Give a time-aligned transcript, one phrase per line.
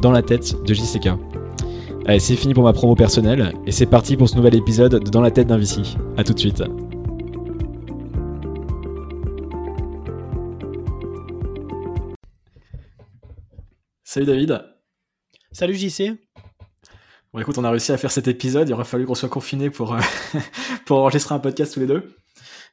[0.00, 1.08] Dans la tête de JCK.
[2.06, 5.10] Allez, c'est fini pour ma promo personnelle et c'est parti pour ce nouvel épisode de
[5.10, 5.80] Dans la tête d'un VC.
[6.16, 6.62] A tout de suite.
[14.04, 14.62] Salut David.
[15.50, 16.12] Salut JC.
[17.32, 19.70] Bon écoute, on a réussi à faire cet épisode, il aurait fallu qu'on soit confinés
[19.70, 19.98] pour, euh,
[20.86, 22.14] pour enregistrer un podcast tous les deux.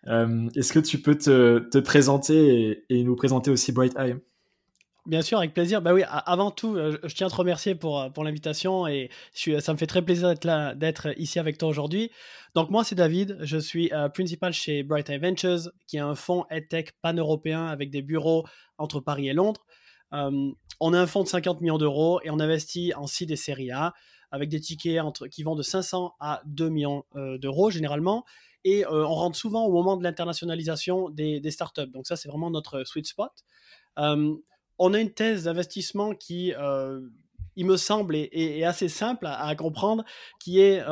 [0.07, 4.17] Euh, est-ce que tu peux te, te présenter et, et, nous présenter aussi Bright Eye?
[5.07, 5.81] Bien sûr, avec plaisir.
[5.81, 9.73] Bah oui, avant tout, euh, je tiens à te remercier pour, pour l'invitation et ça
[9.73, 12.11] me fait très plaisir d'être là, d'être ici avec toi aujourd'hui.
[12.53, 13.37] Donc moi, c'est David.
[13.41, 18.03] Je suis euh, principal chez Bright Ventures, qui est un fonds EdTech pan-européen avec des
[18.03, 18.45] bureaux
[18.77, 19.65] entre Paris et Londres.
[20.13, 23.35] Euh, on a un fonds de 50 millions d'euros et on investit en seed et
[23.35, 23.93] série A
[24.29, 28.23] avec des tickets qui vont de 500 à 2 millions d'euros généralement
[28.63, 31.87] et euh, on rentre souvent au moment de l'internationalisation des, des, startups.
[31.87, 33.31] Donc ça, c'est vraiment notre sweet spot.
[33.97, 34.35] Euh,
[34.83, 37.01] on a une thèse d'investissement qui, euh,
[37.55, 40.03] il me semble, est, assez simple à, comprendre,
[40.39, 40.83] qui est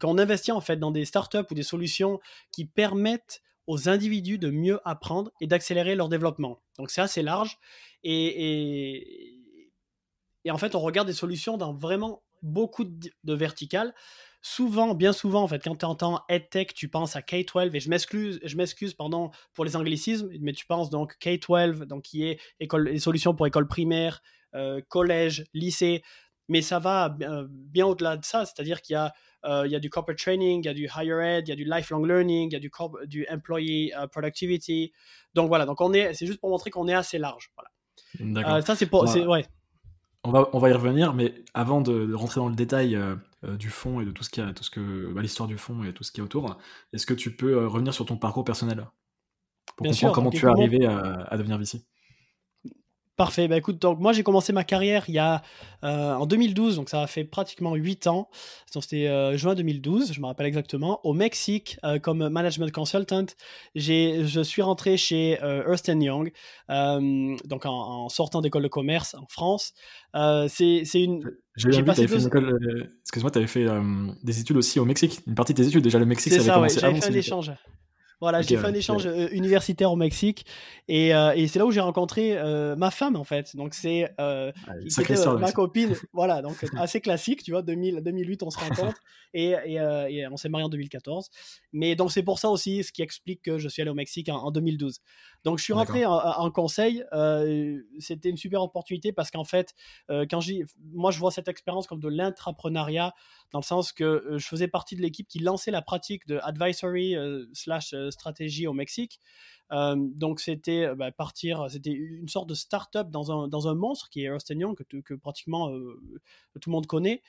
[0.00, 2.18] qu'on investit en fait dans des startups ou des solutions
[2.50, 6.60] qui permettent aux individus de mieux apprendre et d'accélérer leur développement.
[6.76, 7.58] Donc c'est assez large
[8.02, 9.36] et,
[10.44, 13.94] et, en fait on regarde des solutions dans vraiment beaucoup de verticales
[14.40, 17.90] souvent, bien souvent, en fait, quand tu entends EdTech, tu penses à K-12, et je
[17.90, 22.88] m'excuse, je m'excuse, pour les anglicismes, mais tu penses donc K-12, donc qui est école,
[22.88, 24.22] les solutions pour école primaire,
[24.54, 26.02] euh, collège, lycée,
[26.48, 29.12] mais ça va euh, bien au-delà de ça, c'est-à-dire qu'il y a
[29.44, 31.52] euh, il y a du corporate training, il y a du higher ed, il y
[31.52, 32.70] a du lifelong learning, il y a du,
[33.06, 34.92] du employee uh, productivity.
[35.34, 37.50] Donc voilà, donc on est, c'est juste pour montrer qu'on est assez large.
[37.54, 38.60] Voilà.
[38.62, 39.46] ça c'est pour, ouais.
[40.26, 43.14] On va, on va y revenir, mais avant de, de rentrer dans le détail euh,
[43.44, 45.56] euh, du fond et de tout ce qui a, tout ce que bah, l'histoire du
[45.56, 46.58] fond et tout ce qui est autour,
[46.92, 48.88] est-ce que tu peux euh, revenir sur ton parcours personnel?
[49.76, 51.84] Pour Bien comprendre sûr, comment tu es arrivé à, à devenir VC
[53.16, 53.48] Parfait.
[53.48, 55.42] Bah écoute, donc moi j'ai commencé ma carrière il y a
[55.84, 58.28] euh, en 2012, donc ça a fait pratiquement 8 ans.
[58.66, 63.24] C'était euh, juin 2012, je me rappelle exactement, au Mexique euh, comme management consultant.
[63.74, 66.30] J'ai, je suis rentré chez euh, Ernst Young,
[66.68, 69.72] donc en, en sortant d'école de commerce en France.
[70.48, 71.22] c'est, c'est une.
[71.56, 72.16] J'ai vu, passé deux...
[73.00, 73.66] Excuse-moi, tu avais fait
[74.22, 75.20] des études aussi au Mexique.
[75.26, 76.34] Une partie de tes études déjà le Mexique.
[76.34, 77.52] C'est ça, ça ouais, j'avais fait un échange.
[78.20, 80.46] Voilà, okay, j'ai fait un échange euh, universitaire au Mexique
[80.88, 83.54] et, euh, et c'est là où j'ai rencontré euh, ma femme en fait.
[83.54, 85.94] Donc c'est euh, ah, ma copine.
[86.14, 87.60] voilà, donc assez classique, tu vois.
[87.60, 88.98] 2000, 2008, on se rencontre
[89.34, 91.28] et, et, et on s'est marié en 2014.
[91.72, 94.30] Mais donc c'est pour ça aussi ce qui explique que je suis allé au Mexique
[94.30, 95.00] en, en 2012.
[95.46, 97.04] Donc je suis rentré en, en, conseil.
[98.00, 99.74] C'était une super opportunité parce qu'en fait,
[100.08, 103.14] quand j'ai, moi je vois cette expérience comme de l'intrapreneuriat
[103.52, 107.14] dans le sens que je faisais partie de l'équipe qui lançait la pratique de advisory
[107.54, 109.20] slash stratégie au Mexique.
[109.72, 114.08] Euh, donc c'était bah, partir, c'était une sorte de start-up dans un, dans un monstre
[114.08, 116.00] qui est Ernst Young que, que pratiquement euh,
[116.60, 117.22] tout le monde connaît.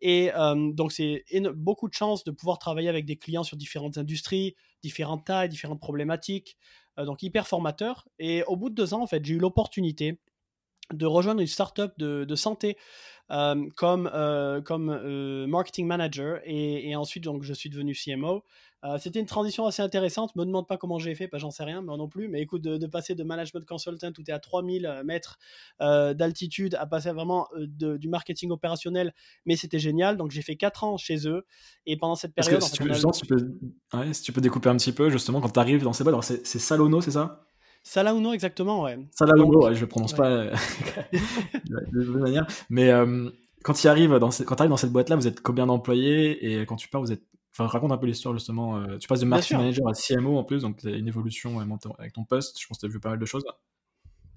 [0.00, 3.98] Et euh, donc c'est beaucoup de chance de pouvoir travailler avec des clients sur différentes
[3.98, 6.56] industries, différentes tailles, différentes problématiques.
[6.98, 8.08] Donc hyper formateur.
[8.18, 10.18] Et au bout de deux ans, en fait, j'ai eu l'opportunité
[10.92, 12.76] de rejoindre une startup de, santé
[13.30, 18.44] euh, comme, euh, euh, marketing manager et, et, ensuite je suis devenu CMO.
[18.98, 20.34] C'était une transition assez intéressante.
[20.36, 22.28] Me demande pas comment j'ai fait, j'en sais rien, moi non plus.
[22.28, 25.38] Mais écoute, de, de, passer de management consultant où tu es à 3000 mètres
[25.80, 29.14] d'altitude à passer vraiment de, du marketing opérationnel,
[29.46, 30.16] mais c'était génial.
[30.16, 31.46] Donc j'ai fait 4 ans chez eux
[31.86, 32.60] et pendant cette période.
[32.60, 32.82] Que, si, tu,
[33.26, 33.58] peux,
[33.94, 36.22] ouais, si tu peux découper un petit peu, justement, quand tu arrives dans ces boîtes,
[36.22, 37.44] c'est Salono, c'est ça?
[37.82, 38.98] Salauno, exactement, ouais.
[39.10, 40.18] Salauno, ouais, je le prononce ouais.
[40.18, 40.54] pas euh,
[41.92, 42.46] de toute manière.
[42.70, 43.28] Mais euh,
[43.64, 46.60] quand tu arrives dans, quand arrives dans cette boîte-là, vous êtes combien d'employés?
[46.60, 47.24] Et quand tu pars, vous êtes.
[47.52, 48.78] Enfin, raconte un peu l'histoire justement.
[48.78, 51.60] Euh, tu passes de marketing manager à CMO en plus, donc tu as une évolution
[51.98, 52.60] avec ton poste.
[52.60, 53.44] Je pense que tu as vu pas mal de choses.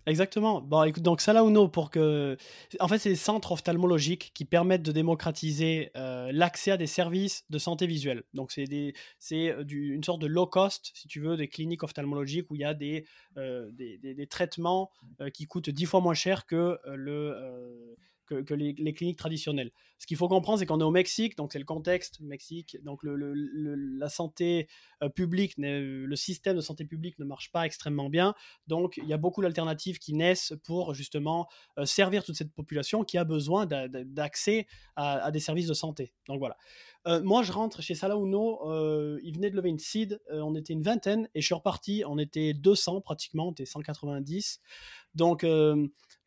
[0.07, 0.61] Exactement.
[0.61, 2.37] Bon, écoute, donc ça là ou non, pour que.
[2.79, 7.43] En fait, c'est des centres ophtalmologiques qui permettent de démocratiser euh, l'accès à des services
[7.49, 8.23] de santé visuelle.
[8.33, 8.93] Donc, c'est des...
[9.31, 12.65] Euh, une sorte de low cost, si tu veux, des cliniques ophtalmologiques où il y
[12.65, 13.05] a des,
[13.37, 14.91] euh, des, des, des, traitements
[15.21, 17.95] euh, qui coûtent dix fois moins cher que le
[18.25, 19.71] que, les, cliniques traditionnelles.
[19.97, 23.01] Ce qu'il faut comprendre, c'est qu'on est au Mexique, donc c'est le contexte Mexique, donc
[23.03, 24.67] la santé
[25.03, 28.33] euh, publique, le système de santé publique ne marche pas extrêmement bien,
[28.67, 33.03] donc il y a beaucoup d'alternatives qui naissent pour justement euh, servir toute cette population
[33.03, 36.13] qui a besoin d'accès à, des services de santé.
[36.27, 36.57] Donc voilà.
[37.07, 38.59] Euh, moi, je rentre chez Salauno,
[39.21, 42.17] il venait de lever une seed, on était une vingtaine, et je suis reparti, on
[42.17, 44.59] était 200 pratiquement, on était 190.
[45.13, 45.45] Donc,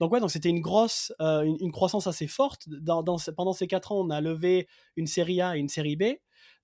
[0.00, 2.69] donc ouais, donc c'était une grosse, euh, une, croissance assez forte.
[2.69, 3.03] Dans,
[3.37, 6.05] pendant ces quatre ans, on a levé une série A et une série B.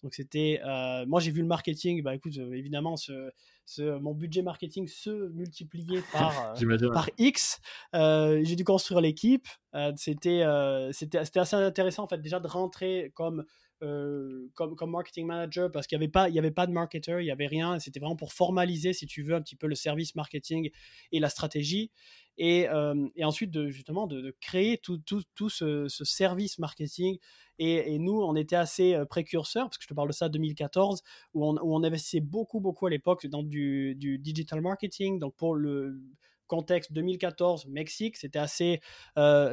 [0.03, 3.31] Donc c'était, euh, moi j'ai vu le marketing, bah écoute, euh, évidemment, ce,
[3.65, 6.55] ce, mon budget marketing se multiplier par,
[6.93, 7.61] par X.
[7.93, 9.49] j'ai dû construire l'équipe.
[9.97, 10.45] c'était,
[10.93, 13.45] c'était, c'était assez intéressant en fait déjà de rentrer comme
[14.55, 17.31] comme, comme marketing manager parce qu'il n'y avait, pas, avait pas de marketer, il n'y
[17.31, 17.79] avait rien.
[17.79, 20.71] C'était vraiment pour formaliser, si tu veux, un petit peu le service marketing
[21.13, 21.91] et la stratégie
[22.39, 22.67] et,
[23.17, 27.19] et ensuite justement de, créer tout, tout, tout ce, service marketing.
[27.59, 31.03] Et, nous, on était assez précurseurs, parce que je te parle de ça 2014,
[31.35, 35.19] où on, où on investissait beaucoup, beaucoup à l'époque dans du, du, digital marketing.
[35.19, 36.01] Donc pour le
[36.47, 38.81] contexte 2014 Mexique c'était assez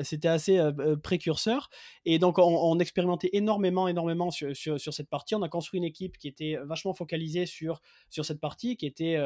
[0.03, 0.59] c'était assez
[1.03, 1.69] précurseur
[2.05, 5.83] et donc on, expérimentait énormément énormément sur, sur, sur, cette partie on a construit une
[5.83, 9.17] équipe qui était vachement focalisée sur sur cette partie qui était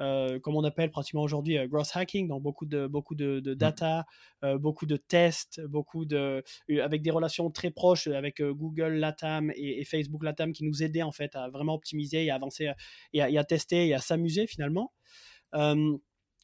[0.00, 3.54] euh, comme on appelle pratiquement aujourd'hui euh, gross hacking, donc beaucoup de, beaucoup de, mmh.
[3.54, 4.06] data,
[4.44, 6.44] euh, beaucoup de tests, beaucoup de,
[6.80, 11.12] avec des relations très proches avec Google Latam et, Facebook Latam qui nous aidaient en
[11.12, 12.70] fait à vraiment optimiser et à avancer
[13.12, 14.92] et à, tester et à s'amuser finalement.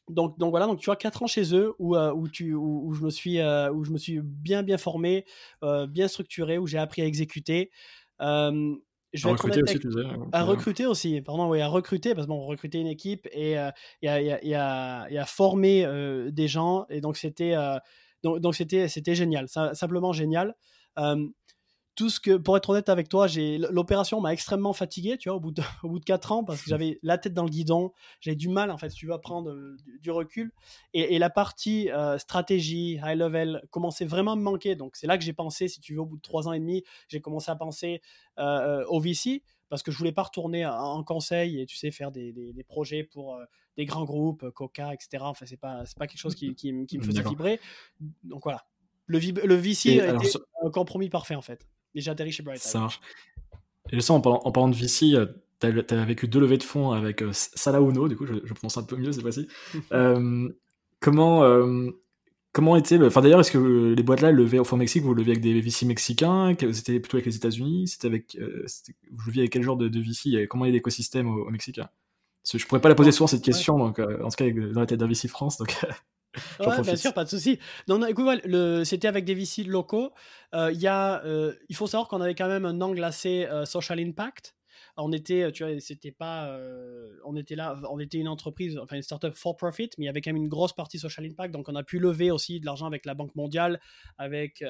[0.09, 3.03] Donc, donc voilà, donc tu as quatre ans chez eux où, où, tu, où, je
[3.03, 5.25] me suis, où je me suis bien bien formé,
[5.89, 7.71] bien structuré, où j'ai appris à exécuter
[9.15, 10.03] je vais à recruter aussi, tu disais.
[10.33, 13.71] À recruter aussi, pardon, oui, à recruter, parce que bon, recruter une équipe et, euh,
[14.03, 16.85] et, à, et, à, former euh, des gens.
[16.91, 17.79] Et donc, c'était euh,
[18.23, 20.55] donc c'était, c'était génial, simplement génial
[21.95, 25.37] tout ce que, pour être honnête avec toi, j'ai l'opération m'a extrêmement fatigué, tu vois,
[25.37, 27.51] au bout de, au bout de 4 ans, parce que j'avais la tête dans le
[27.51, 30.53] guidon, j'avais du mal, en fait, si tu veux, prendre euh, du, recul.
[30.93, 34.75] Et, la partie euh, stratégie, high level, commençait vraiment à me manquer.
[34.75, 36.59] Donc, c'est là que j'ai pensé, si tu veux, au bout de 3 ans et
[36.59, 38.03] demi, j'ai commencé à penser
[38.39, 42.11] euh, au VC, parce que je voulais pas retourner en, conseil et, tu sais, faire
[42.11, 43.39] des, des, projets pour
[43.77, 45.19] des grands groupes, Coca, etc.
[45.21, 47.61] Enfin, c'est pas, pas quelque chose qui, qui, me faisait vibrer.
[48.25, 48.65] Donc, voilà.
[49.07, 50.29] Le, le VC a été
[50.63, 51.67] un compromis parfait, en fait.
[51.95, 52.61] Et j'ai atterri chez Bright.
[52.61, 53.01] Ça marche.
[53.91, 55.15] Et je sens, en parlant, de VC,
[55.61, 58.55] tu as, vécu deux levées de fonds avec euh, Salah Uno, du coup, je, je,
[58.55, 59.47] prononce un peu mieux cette fois-ci.
[59.93, 60.49] euh,
[61.01, 61.91] comment, euh,
[62.53, 63.07] comment était le.
[63.07, 65.61] Enfin, d'ailleurs, est-ce que les boîtes là, levaient au fond Mexique, vous levez avec des
[65.61, 68.37] VC mexicains C'était plutôt avec les États-Unis C'était avec.
[68.37, 68.65] Euh,
[69.13, 71.81] vous leviez avec quel genre de, de VC Comment est l'écosystème au, Mexique?
[72.53, 75.01] Je pourrais pas la poser souvent cette question, donc, en tout cas, dans la tête
[75.01, 75.57] d'un VC France.
[75.57, 75.77] Donc,
[76.61, 77.59] Ouais, bien sûr, pas de souci.
[77.89, 78.27] Non, non, écoute,
[78.85, 80.13] c'était avec des VC locaux.
[80.55, 83.65] Euh, y a, euh, il faut savoir qu'on avait quand même un angle assez euh,
[83.65, 84.55] social impact
[84.97, 88.95] on était, tu vois, c'était pas, euh, on était là, on était une entreprise, enfin
[88.95, 91.53] une startup for profit, mais il y avait quand même une grosse partie social impact.
[91.53, 93.81] Donc on a pu lever aussi de l'argent avec la Banque mondiale,
[94.19, 94.65] avec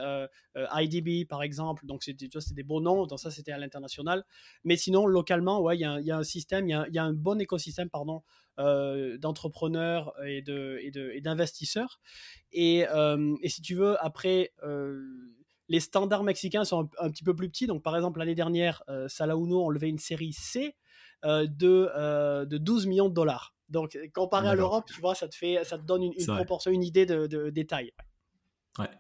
[0.56, 1.84] IDB par exemple.
[1.84, 3.06] Donc c'était, tu vois, c'était des beaux noms.
[3.06, 4.24] Donc ça c'était à l'international.
[4.64, 7.12] Mais sinon localement, ouais, il y, y, a un système, il y, y, a un
[7.12, 8.22] bon écosystème, pardon,
[8.58, 12.00] d'entrepreneurs et de et d'investisseurs.
[12.52, 12.84] Et,
[13.42, 14.52] et, si tu veux, après
[15.68, 17.66] les standards mexicains sont un, petit peu plus petits.
[17.66, 20.76] Donc, par exemple, l'année dernière, euh, Salauno ont levé une série C
[21.24, 23.54] euh, de, euh, de 12 millions de dollars.
[23.68, 26.84] Donc, comparé à l'Europe, tu vois, ça te, fait, ça te donne une, proportion, une
[26.84, 27.92] idée de, de détail.
[28.78, 28.90] Ouais,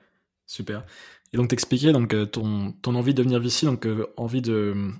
[0.46, 0.84] super.
[1.32, 3.86] Et donc, t'expliquais donc, ton, ton envie de devenir VC, donc
[4.16, 4.90] envie de,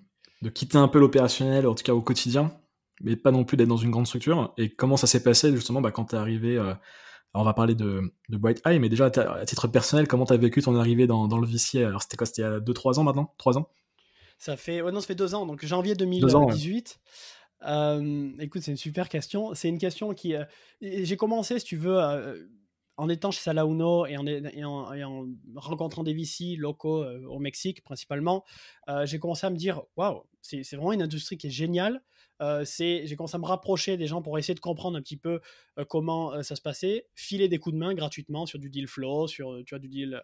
[0.42, 2.52] de quitter un peu l'opérationnel, en tout cas au quotidien,
[3.00, 4.52] mais pas non plus d'être dans une grande structure.
[4.56, 6.58] Et comment ça s'est passé justement bah, quand tu es arrivé
[7.34, 10.62] on va parler de, Bright Eye, mais déjà à titre personnel, comment tu as vécu
[10.62, 12.26] ton arrivée dans, le VC Alors c'était quoi?
[12.26, 13.34] C'était il y a 2-3 ans maintenant?
[13.38, 13.68] 3 ans?
[14.38, 17.00] Ça fait, ouais, non, ça fait 2 ans, donc janvier 2018.
[17.66, 19.54] Euh, écoute, c'est une super question.
[19.54, 20.34] C'est une question qui.
[20.34, 20.44] Euh,
[20.80, 22.44] j'ai commencé, si tu veux, euh,
[22.96, 24.64] en étant chez Salauno et en, et
[25.04, 28.44] en, rencontrant des VC locaux au Mexique principalement,
[29.02, 32.02] j'ai commencé à me dire waouh, c'est vraiment une industrie qui est géniale.
[32.42, 35.16] Euh, c'est j'ai commencé à me rapprocher des gens pour essayer de comprendre un petit
[35.16, 35.40] peu
[35.78, 38.88] euh, comment euh, ça se passait, filer des coups de main gratuitement sur du deal
[38.88, 40.20] flow, sur tu vois, du deal,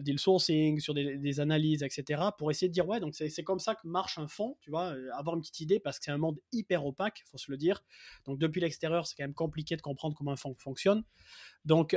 [0.00, 2.22] deal sourcing, sur des, analyses, etc.
[2.36, 4.94] pour essayer de dire ouais, donc c'est comme ça que marche un fonds, tu vois,
[5.16, 7.82] avoir une petite idée parce que c'est un monde hyper opaque, faut se le dire.
[8.24, 11.04] Donc depuis l'extérieur, c'est quand même compliqué de comprendre comment un fonds fonctionne.
[11.64, 11.94] Donc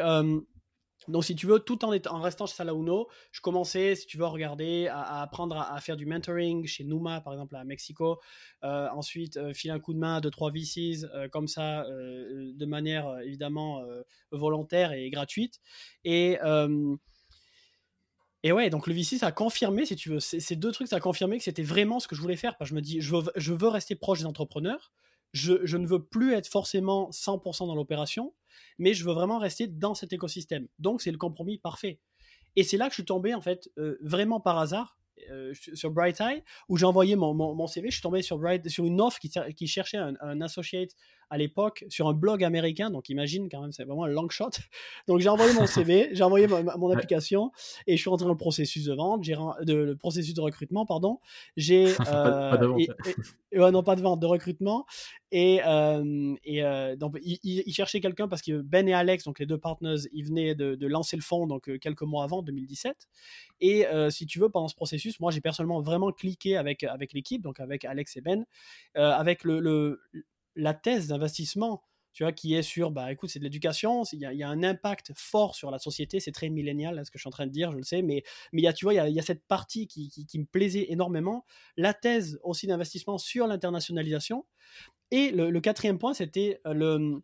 [1.07, 1.89] donc, si tu veux, tout en,
[2.21, 6.65] restant chez Salauno, je commençais, si tu veux, regarder, à, apprendre à, faire du mentoring
[6.65, 8.19] chez Numa, par exemple, à Mexico.
[8.63, 11.83] Euh, ensuite, euh, filer un coup de main à deux, trois VCs, euh, comme ça,
[11.83, 13.83] de manière évidemment
[14.31, 15.59] volontaire et gratuite.
[16.03, 16.37] Et,
[18.45, 20.97] Et ouais, donc le VC, ça a confirmé, si tu veux, ces deux trucs, ça
[20.97, 22.57] a confirmé que c'était vraiment ce que je voulais faire.
[22.57, 24.91] Parce que je me dis, je veux, je veux rester proche des entrepreneurs.
[25.33, 28.33] Je, ne veux plus être forcément 100% dans l'opération,
[28.77, 30.67] mais je veux vraiment rester dans cet écosystème.
[30.79, 31.99] Donc, c'est le compromis parfait.
[32.55, 34.97] Et c'est là que je suis tombé, en fait, euh, vraiment par hasard,
[35.29, 37.89] euh, sur Bright Eye, où j'ai envoyé mon, CV.
[37.89, 40.89] Je suis tombé sur, Bright, sur une offre qui, cherchait un, associate
[41.33, 42.91] à l'époque sur un blog américain.
[42.91, 44.51] Donc imagine quand même, c'est vraiment un long shot.
[45.07, 47.51] Donc j'ai envoyé mon CV, j'ai envoyé mon, application
[47.87, 50.85] et je suis rentré dans le processus de vente, j'ai de, le processus de recrutement,
[50.85, 51.19] pardon.
[51.57, 53.73] J'ai pas, de vente.
[53.73, 54.85] non, pas de vente, de recrutement.
[55.31, 59.39] Et, euh, et euh, donc il, il, cherchait quelqu'un parce que Ben et Alex, donc
[59.39, 62.95] les deux partners, ils venaient de, de lancer le fonds donc quelques mois avant, 2017.
[63.61, 67.41] Et si tu veux, pendant ce processus, moi j'ai personnellement vraiment cliqué avec avec l'équipe,
[67.41, 68.45] donc avec Alex et Ben,
[68.93, 69.99] avec le, le
[70.55, 71.83] la thèse d'investissement,
[72.13, 75.11] tu vois, qui est sur, bah écoute, c'est de l'éducation, il y, a un impact
[75.15, 77.71] fort sur la société, c'est très millénial, ce que je suis en train de dire,
[77.71, 80.39] je le sais, mais mais y a, tu vois, il y, a, cette partie qui,
[80.39, 81.43] me plaisait énormément.
[81.75, 84.45] La thèse aussi d'investissement sur l'internationalisation.
[85.09, 87.21] Et le, quatrième point, c'était le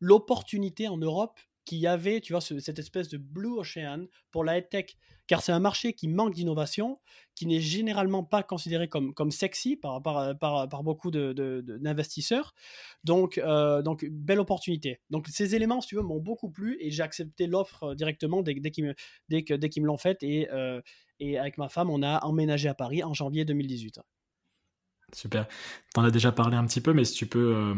[0.00, 4.62] l'opportunité en Europe qu'il y avait, tu vois, cette espèce de blue ocean pour la
[4.62, 4.96] tech,
[5.26, 6.98] car c'est un marché qui manque d'innovation,
[7.34, 10.00] qui n'est généralement pas considéré comme, sexy par,
[10.82, 12.54] beaucoup d'investisseurs.
[13.04, 15.02] Donc, euh, donc, belle opportunité.
[15.10, 18.54] Donc, ces éléments, si tu veux, m'ont beaucoup plu et j'ai accepté l'offre directement dès,
[18.70, 20.22] qu'ils me, l'ont faite.
[20.22, 20.80] Euh,
[21.20, 24.00] et avec ma femme, on a emménagé à Paris en janvier 2018.
[25.14, 25.46] Super.
[25.94, 27.74] Tu en as déjà parlé un petit peu, mais si tu peux euh,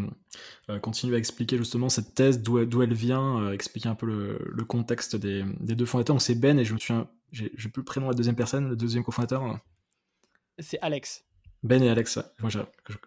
[0.68, 4.64] euh, continuer à expliquer justement cette thèse, d'où elle vient, euh, expliquer un peu le,
[4.64, 6.14] contexte des, deux fondateurs.
[6.14, 8.68] Donc c'est Ben et je me souviens, j'ai plus le prénom de la deuxième personne,
[8.68, 9.60] le deuxième cofondateur.
[10.58, 11.24] C'est Alex.
[11.62, 12.58] Ben et Alex, moi je,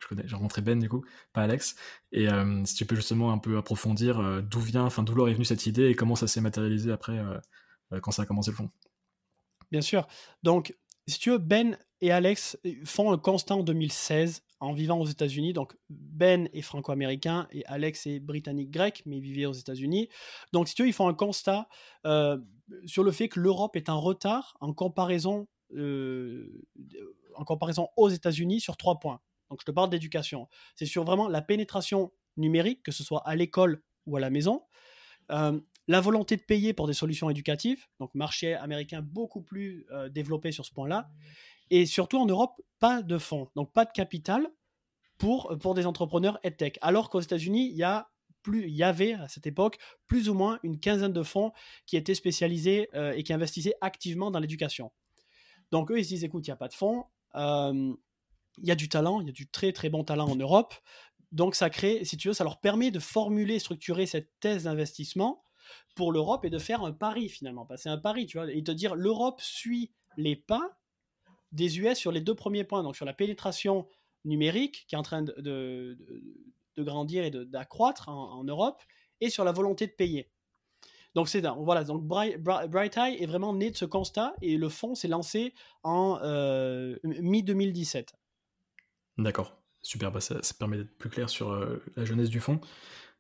[0.08, 1.04] connais, j'ai rencontré Ben du coup,
[1.34, 1.76] pas Alex.
[2.12, 2.28] Et
[2.66, 5.66] si tu peux justement un peu approfondir d'où vient, enfin d'où leur est venue cette
[5.66, 7.20] idée et comment ça s'est matérialisé après
[8.02, 8.70] quand ça a commencé le fond.
[9.72, 10.08] Bien sûr.
[10.44, 10.76] Donc
[11.08, 15.54] si tu veux, Ben et Alex font un constat en 2016 en vivant aux États-Unis.
[15.54, 20.10] Donc, Ben est franco-américain et Alex est britannique-grec, mais il vivait aux États-Unis.
[20.52, 21.70] Donc, si tu veux, ils font un constat
[22.06, 22.38] euh,
[22.86, 26.62] sur le fait que l'Europe est en retard en comparaison, euh,
[27.36, 29.22] en comparaison aux États-Unis sur trois points.
[29.50, 30.50] Donc, je te parle d'éducation.
[30.76, 34.62] C'est sur vraiment la pénétration numérique, que ce soit à l'école ou à la maison.
[35.32, 35.58] Euh,
[35.88, 40.66] la volonté de payer pour des solutions éducatives, donc marché américain beaucoup plus développé sur
[40.66, 41.10] ce point-là,
[41.74, 44.48] et surtout en Europe, pas de fonds, donc pas de capital
[45.18, 46.78] pour, pour des entrepreneurs EdTech.
[46.82, 48.12] Alors qu'aux États-Unis, il y a
[48.44, 51.52] plus, il y avait à cette époque plus ou moins une quinzaine de fonds
[51.88, 54.92] qui étaient spécialisés euh, et qui investissaient activement dans l'éducation.
[55.72, 57.92] Donc eux, ils se disent, écoute, il n'y a pas de fonds, euh,
[58.60, 60.76] il y a du talent, il y a du très très bon talent en Europe.
[61.32, 65.44] Donc ça crée, si tu veux, ça leur permet de formuler, structurer cette thèse d'investissement
[65.96, 67.66] pour l'Europe et de faire un pari finalement.
[67.66, 70.78] Passer un pari, tu vois, et te dire l'Europe suit les pas
[71.54, 73.88] des US sur les deux premiers points, donc sur la pénétration
[74.26, 75.98] numérique qui est en train de, de,
[76.84, 78.82] grandir et d'accroître en, Europe,
[79.22, 80.30] et sur la volonté de payer.
[81.16, 84.68] Donc c'est voilà, donc Bright, Bright, Eye est vraiment né de ce constat et le
[84.68, 88.14] fonds s'est lancé en euh, mi 2017.
[89.20, 92.60] D'accord, super, bah, ça, permet d'être plus clair sur euh, la jeunesse du fonds.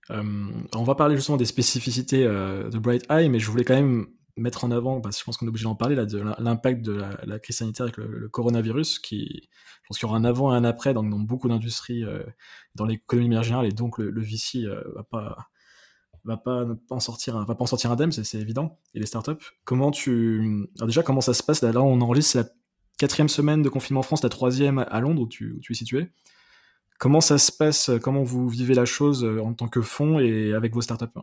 [0.10, 4.08] Euh, on va parler justement des spécificités de Bright Eye, mais je voulais quand même
[4.36, 6.82] mettre en avant, parce que je pense qu'on est obligé d'en parler, là, de l'impact
[6.82, 10.54] de la, crise sanitaire avec le, coronavirus, qui, je pense qu'il y aura un avant
[10.54, 12.24] et un après dans, dans beaucoup d'industries, euh,
[12.75, 15.50] dans l'économie générale, et donc le, VC va pas
[16.25, 18.80] va pas, en sortir, va pas en sortir indemne, c'est évident.
[18.94, 21.62] Et les startups, comment tu, alors déjà comment ça se passe?
[21.62, 22.46] Là, on enregistre la
[22.98, 25.75] quatrième semaine de confinement en France, la troisième à Londres où tu, où tu es
[25.75, 26.12] situé.
[27.00, 27.92] Comment ça se passe?
[28.02, 31.20] Comment vous vivez la chose euh, en tant que fonds et avec vos startups?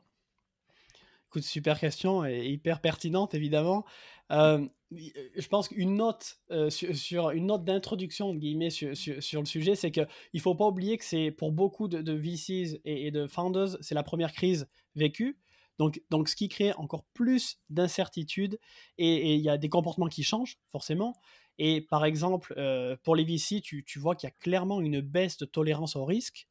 [1.31, 3.85] Écoute, super question et hyper pertinente évidemment.
[4.33, 8.37] Euh, je pense qu'une note euh, sur, note d'introduction
[8.71, 12.13] sur, sur, le sujet, c'est qu'il ne faut pas oublier que c'est pour beaucoup de,
[12.13, 15.39] VCs et, de founders, c'est la première crise vécue.
[15.79, 18.59] Donc, donc, ce qui crée encore plus d'incertitude
[18.99, 21.15] et il y a des comportements qui changent forcément.
[21.59, 25.37] Et par exemple, euh, pour les VC, tu, vois qu'il y a clairement une baisse
[25.39, 26.49] de tolérance au risque.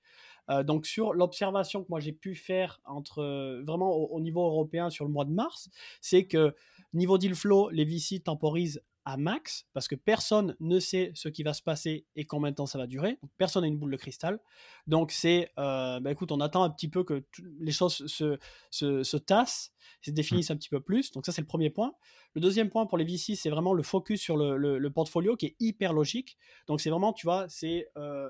[0.50, 4.90] Euh, donc sur l'observation que moi j'ai pu faire entre euh, vraiment au, niveau européen
[4.90, 5.70] sur le mois de mars,
[6.02, 6.56] c'est que
[6.94, 11.44] niveau deal flow, les VC temporisent à max parce que personne ne sait ce qui
[11.44, 13.18] va se passer et combien de temps ça va durer.
[13.38, 14.40] personne n'a une boule de cristal.
[14.88, 17.24] Donc c'est, bah, écoute, on attend un petit peu que
[17.60, 18.38] les choses se,
[18.70, 21.12] se, se tassent, se définissent un petit peu plus.
[21.12, 21.94] Donc ça c'est le premier point.
[22.36, 25.48] Le deuxième point pour les VC, c'est vraiment le focus sur le, le, portfolio qui
[25.48, 26.38] est hyper logique.
[26.68, 28.30] Donc c'est vraiment, tu vois, c'est euh,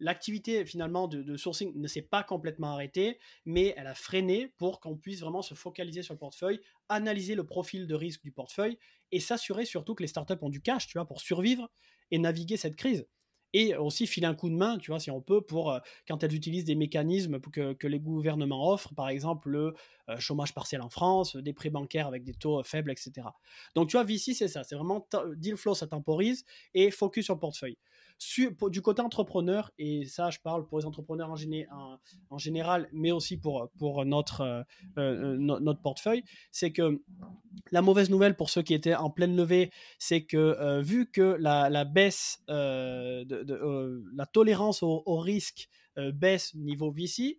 [0.00, 4.96] l'activité finalement de, sourcing ne s'est pas complètement arrêtée, mais elle a freiné pour qu'on
[4.96, 8.78] puisse vraiment se focaliser sur le portefeuille, analyser le profil de risque du portefeuille
[9.12, 11.70] et s'assurer surtout que les startups ont du cash, tu vois, pour survivre
[12.10, 13.06] et naviguer cette crise.
[13.54, 16.22] Et aussi filer un coup de main, tu vois, si on peut, pour euh, quand
[16.24, 19.74] elles utilisent des mécanismes que, les gouvernements offrent, par exemple le
[20.08, 23.26] euh, chômage partiel en France, des prêts bancaires avec des taux euh, faibles, etc.
[23.74, 25.06] Donc tu vois, VC, c'est ça, c'est vraiment
[25.36, 27.76] deal flow, ça temporise et focus sur le portefeuille
[28.70, 34.04] du côté entrepreneur, et ça je parle pour les entrepreneurs en, général, mais aussi pour,
[34.04, 34.62] notre, euh,
[34.98, 37.02] euh, notre portefeuille, c'est que
[37.70, 41.36] la mauvaise nouvelle pour ceux qui étaient en pleine levée, c'est que euh, vu que
[41.38, 45.68] la, baisse, la tolérance au, risque
[46.14, 47.38] baisse niveau VC,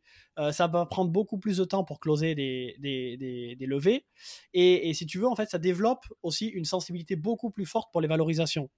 [0.52, 4.06] ça va prendre beaucoup plus de temps pour closer des, des, levées.
[4.54, 8.02] Et, si tu veux, en fait, ça développe aussi une sensibilité beaucoup plus forte pour
[8.02, 8.70] les valorisations.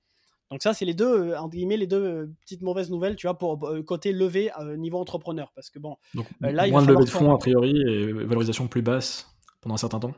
[0.51, 3.27] Donc ça, c'est les deux, euh, entre guillemets, les deux euh, petites mauvaises nouvelles, tu
[3.27, 5.51] vois, pour euh, côté levé niveau entrepreneur.
[5.55, 8.81] Parce que bon, Donc, là, moins de levée de fonds, a priori, et valorisation plus
[8.81, 10.13] basse pendant un certain temps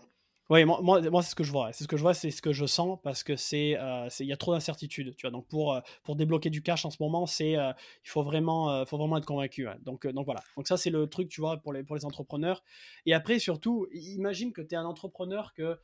[0.50, 1.74] oui, moi, moi, c'est ce que je vois.
[1.74, 3.78] C'est ce que je vois, c'est ce que je sens parce que c'est,
[4.22, 5.14] il y a trop d'incertitudes.
[5.18, 8.86] Tu vois, donc pour pour débloquer du cash en ce moment, c'est, il faut vraiment,
[8.86, 9.68] faut vraiment être convaincu.
[9.68, 9.76] Hein.
[9.84, 10.40] Donc donc voilà.
[10.56, 12.64] Donc ça c'est le truc, tu vois, pour les pour les entrepreneurs.
[13.06, 15.78] Et après surtout, imagine que tu es un entrepreneur que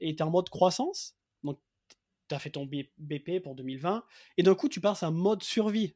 [0.00, 1.14] et es en mode croissance
[2.28, 4.04] tu as fait ton BP pour 2020,
[4.36, 5.94] et d'un coup, tu passes à mode survie.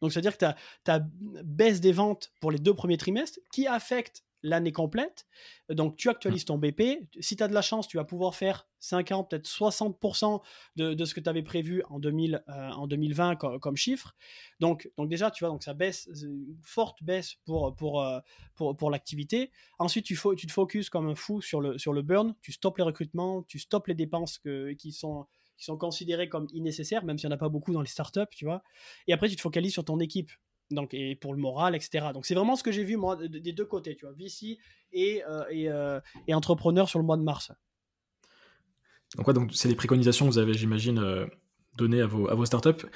[0.00, 0.44] Donc, c'est-à-dire que
[0.84, 1.06] tu as,
[1.44, 5.26] baisse des ventes pour les deux premiers trimestres qui affecte l'année complète.
[5.70, 7.08] Donc, tu actualises ton BP.
[7.18, 10.42] Si tu as de la chance, tu vas pouvoir faire 50, peut-être 60%
[10.76, 14.14] de, de, ce que tu avais prévu en, 2000, euh, en 2020 comme, chiffre.
[14.60, 18.20] Donc, donc, déjà, tu vois, donc ça baisse, une forte baisse pour, pour, euh,
[18.54, 19.50] pour, pour l'activité.
[19.78, 22.34] Ensuite, tu, tu te focuses comme un fou sur le, sur le burn.
[22.42, 25.26] Tu stoppes les recrutements, tu stoppes les dépenses que, qui sont
[25.56, 28.20] qui sont considérés comme innécessaires, même s'il n'y en a pas beaucoup dans les startups,
[28.32, 28.62] tu vois.
[29.06, 30.30] Et après, tu te focalises sur ton équipe.
[30.70, 32.06] Donc, et pour le moral, etc.
[32.12, 34.58] Donc, c'est vraiment ce que j'ai vu, moi, des deux côtés, tu vois, VC
[34.92, 37.52] et, euh, euh, et, entrepreneur sur le mois de mars.
[39.16, 41.26] Donc, ouais, donc c'est des préconisations que vous avez, j'imagine, euh,
[41.76, 42.86] données à vos, à vos startups.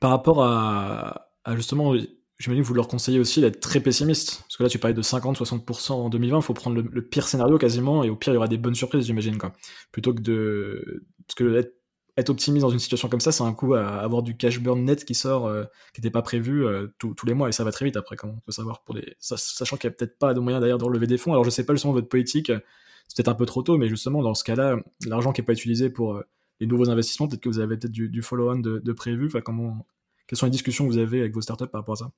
[0.00, 1.94] Par rapport à, justement,
[2.38, 4.40] j'imagine que vous leur conseillez aussi d'être très pessimiste.
[4.42, 7.58] Parce que là, tu parlais de 50-60% en 2020, il faut prendre le, pire scénario
[7.58, 9.52] quasiment, et au pire, il y aura des bonnes surprises, j'imagine, quoi.
[9.92, 11.04] Plutôt que de.
[11.26, 11.72] Parce que
[12.16, 14.84] être optimiste dans une situation comme ça, c'est un coup à avoir du cash burn
[14.84, 17.72] net qui sort, euh, qui n'était pas prévu euh, tous les mois, et ça va
[17.72, 19.16] très vite après, comment on peut savoir, pour des...
[19.18, 21.32] sachant qu'il n'y a peut-être pas de moyen d'ailleurs de relever des fonds.
[21.32, 22.52] Alors je sais pas justement votre politique,
[23.08, 25.54] c'est peut-être un peu trop tôt, mais justement dans ce cas-là, l'argent qui n'est pas
[25.54, 26.22] utilisé pour euh,
[26.60, 29.86] les nouveaux investissements, peut-être que vous avez peut-être du, follow-on de, prévu, enfin, comment...
[30.26, 32.12] quelles sont les discussions que vous avez avec vos startups par rapport à ça?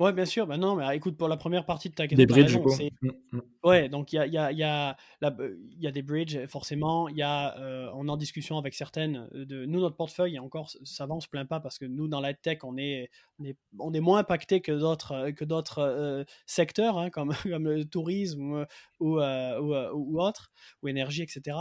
[0.00, 0.46] Ouais, bien sûr.
[0.46, 2.24] Bah non, mais écoute, pour la première partie de ta question.
[2.24, 2.74] Des bridges, coup.
[3.02, 3.40] Mmh, mmh.
[3.64, 7.06] Ouais, donc il y a, y, a, y, a, y a des bridges, forcément.
[7.10, 10.70] Il y a, euh, on est en discussion avec certaines de nous, notre portefeuille, encore,
[10.84, 13.44] ça va, on se plaint pas parce que nous, dans la tech, on est, on
[13.44, 17.84] est, on est moins impacté que d'autres, que d'autres euh, secteurs, hein, comme, comme le
[17.84, 18.64] tourisme
[19.00, 20.50] ou, euh, ou, ou, autre,
[20.82, 21.58] ou énergie, etc.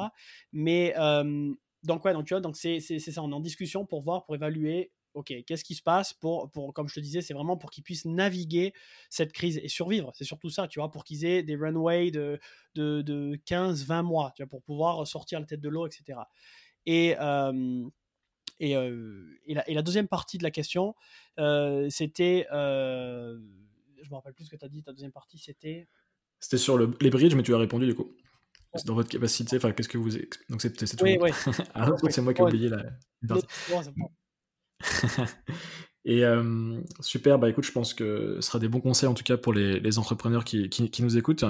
[0.54, 0.95] Mais,
[1.84, 4.25] donc, ouais, donc tu vois, donc c'est, c'est, ça, on est en discussion pour voir,
[4.25, 7.57] pour évaluer ok, qu'est-ce qui se passe pour, pour comme je te disais, c'est vraiment
[7.57, 8.73] pour qu'ils puissent naviguer
[9.09, 10.11] cette crise et survivre.
[10.15, 12.39] C'est surtout ça, tu vois, pour qu'ils aient des runways de,
[12.75, 16.19] de, de 15, 20 mois, tu vois, pour pouvoir sortir la tête de l'eau, etc.
[16.85, 17.09] Et,
[18.59, 20.95] et, et, la, et, la, deuxième partie de la question,
[21.89, 25.87] c'était, je me rappelle plus ce que tu as dit, ta deuxième partie, c'était...
[26.39, 28.15] C'était sur le, les bridges, mais tu as répondu du coup.
[28.75, 30.11] C'est dans votre capacité, enfin, qu'est-ce que vous...
[30.49, 31.03] Donc c'est tout.
[31.03, 31.31] Oui, oui.
[31.73, 32.83] ah, c'est moi qui ai oublié la...
[36.05, 39.23] Et euh, super, bah écoute, je pense que ce sera des bons conseils en tout
[39.23, 40.69] cas pour les, entrepreneurs qui,
[41.01, 41.45] nous écoutent.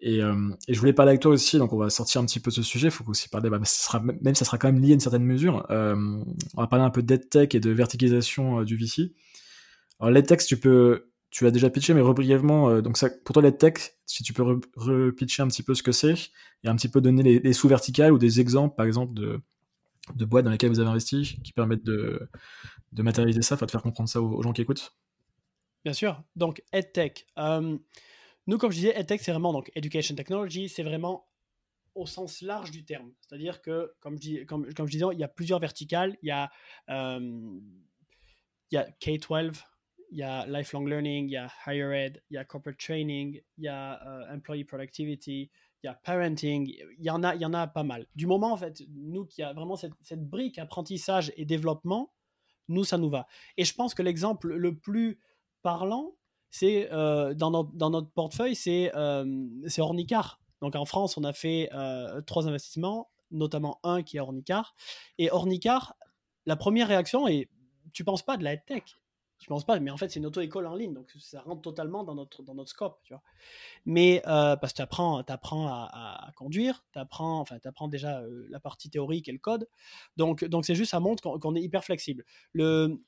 [0.00, 2.40] Et, euh, et, je voulais parler avec toi aussi, donc on va sortir un petit
[2.40, 2.88] peu de ce sujet.
[2.88, 5.00] Il faut aussi parler, bah, ça sera, même ça sera quand même lié à une
[5.00, 5.66] certaine mesure.
[5.70, 5.94] Euh,
[6.56, 9.12] on va parler un peu d'EdTech et de verticalisation du VC.
[10.00, 14.22] Alors l'EdTech, tu peux, tu l'as déjà pitché, mais brièvement, donc pour toi l'EdTech, si
[14.22, 16.14] tu peux repitcher un petit peu ce que c'est
[16.64, 19.40] et un petit peu donner les, les sous-verticales ou des exemples, par exemple, de,
[20.14, 22.28] de boîtes dans lesquelles vous avez investi qui permettent de,
[22.96, 24.96] matérialiser ça, de faire comprendre ça aux, gens qui écoutent?
[25.84, 26.22] Bien sûr.
[26.36, 27.26] Donc, EdTech.
[27.38, 27.78] Euh,
[28.46, 31.28] nous, comme je disais, EdTech, c'est vraiment donc Education Technology, c'est vraiment
[31.94, 33.12] au sens large du terme.
[33.20, 36.16] C'est-à-dire que, comme je disais, il y a plusieurs verticales.
[36.22, 36.50] Il y a,
[36.90, 37.18] euh,
[38.70, 39.62] il y a K-12,
[40.10, 43.40] il y a Lifelong Learning, il y a Higher Ed, il y a Corporate Training,
[43.56, 45.50] il y a euh, Employee Productivity,
[45.82, 48.06] il y a parenting, il y en a, il y en a pas mal.
[48.16, 52.12] Du moment, en fait, nous qui a vraiment cette, brique apprentissage et développement,
[52.68, 53.26] nous, ça nous va.
[53.56, 55.20] Et je pense que l'exemple le plus
[55.62, 56.14] parlant,
[56.50, 59.24] c'est euh, dans, notre, dans, notre, portefeuille, c'est euh,
[59.78, 60.40] Ornicar.
[60.60, 64.74] Donc en France, on a fait euh, trois investissements, notamment un qui est Ornicar.
[65.18, 65.96] Et Ornicar,
[66.46, 67.48] la première réaction est
[67.92, 68.82] tu penses pas de la tech?
[69.38, 72.02] Tu penses pas, mais en fait, c'est une auto-école en ligne, donc ça rentre totalement
[72.02, 73.22] dans notre, dans notre scope, tu vois.
[73.86, 75.22] Mais euh, parce que tu apprends,
[75.68, 79.68] à, conduire, tu apprends, enfin, apprends déjà euh, la partie théorique et le code.
[80.16, 82.24] Donc, donc c'est juste, ça montre qu'on est hyper flexible.
[82.52, 83.00] Le,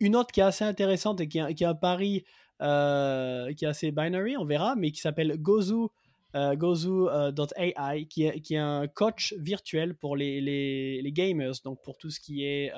[0.00, 2.24] une autre qui est assez intéressante et qui est, qui un pari
[2.62, 5.88] euh, qui est assez binary, on verra, mais qui s'appelle Gozu.
[6.34, 11.96] Gozu.ai qui, est, qui est un coach virtuel pour les, les, les gamers, donc pour
[11.96, 12.72] tout ce qui est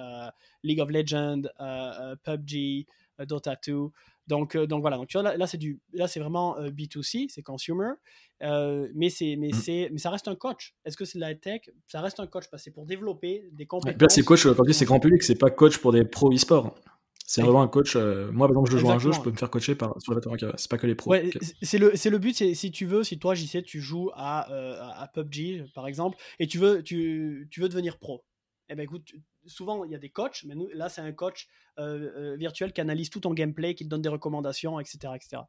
[0.63, 1.43] League of Legends,
[2.25, 2.87] PUBG,
[3.27, 3.89] Dota 2.
[4.29, 7.93] Donc, donc voilà, donc tu vois, là, c'est du, là c'est vraiment B2C, c'est consumer,
[8.41, 10.75] mais c'est, mais c'est, mais ça reste un coach.
[10.85, 11.63] Est-ce que c'est de la tech?
[11.87, 14.03] Ça reste un coach parce que c'est pour développer des compétences.
[14.03, 16.75] là, c'est coach c'est grand public, c'est pas coach pour des pro e-sport.
[17.29, 17.95] C'est vraiment un coach.
[17.95, 20.01] Euh, moi, par exemple, je joue à un jeu, je peux me faire coacher par,
[20.01, 20.21] sur le
[20.57, 21.15] C'est pas que les pros.
[21.61, 25.09] c'est le, le but, si tu veux, si toi, JC, tu joues à, euh, à
[25.09, 28.25] PUBG, par exemple, et tu veux, tu, tu veux devenir pro.
[28.71, 29.13] Eh ben écoute,
[29.47, 32.83] souvent il y a des coachs, mais nous, là c'est un coach euh, virtuel qui
[32.83, 35.15] analyse tout ton gameplay, qui te donne des recommandations, etc.
[35.15, 35.43] etc.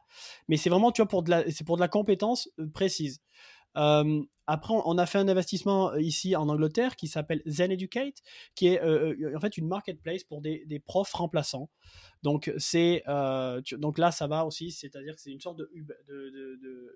[0.47, 3.21] Mais c'est vraiment, tu vois, pour de la, c'est pour de la compétence précise
[3.75, 8.15] après, on a fait un investissement ici en Angleterre qui s'appelle Zen Educate,
[8.55, 11.69] qui est en fait une marketplace pour des, profs remplaçants.
[12.23, 13.03] Donc, c'est,
[13.77, 15.69] donc là, ça va aussi, c'est-à-dire que c'est une sorte de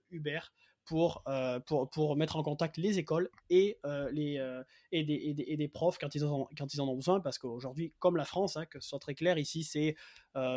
[0.10, 0.40] Uber
[0.86, 5.34] pour, euh, pour, pour, mettre en contact les écoles et, euh, les, euh, et, des,
[5.48, 8.26] et, des, profs quand ils, en, quand ils en ont besoin, parce qu'aujourd'hui, comme la
[8.26, 9.96] France, hein, que ce soit très clair, ici, c'est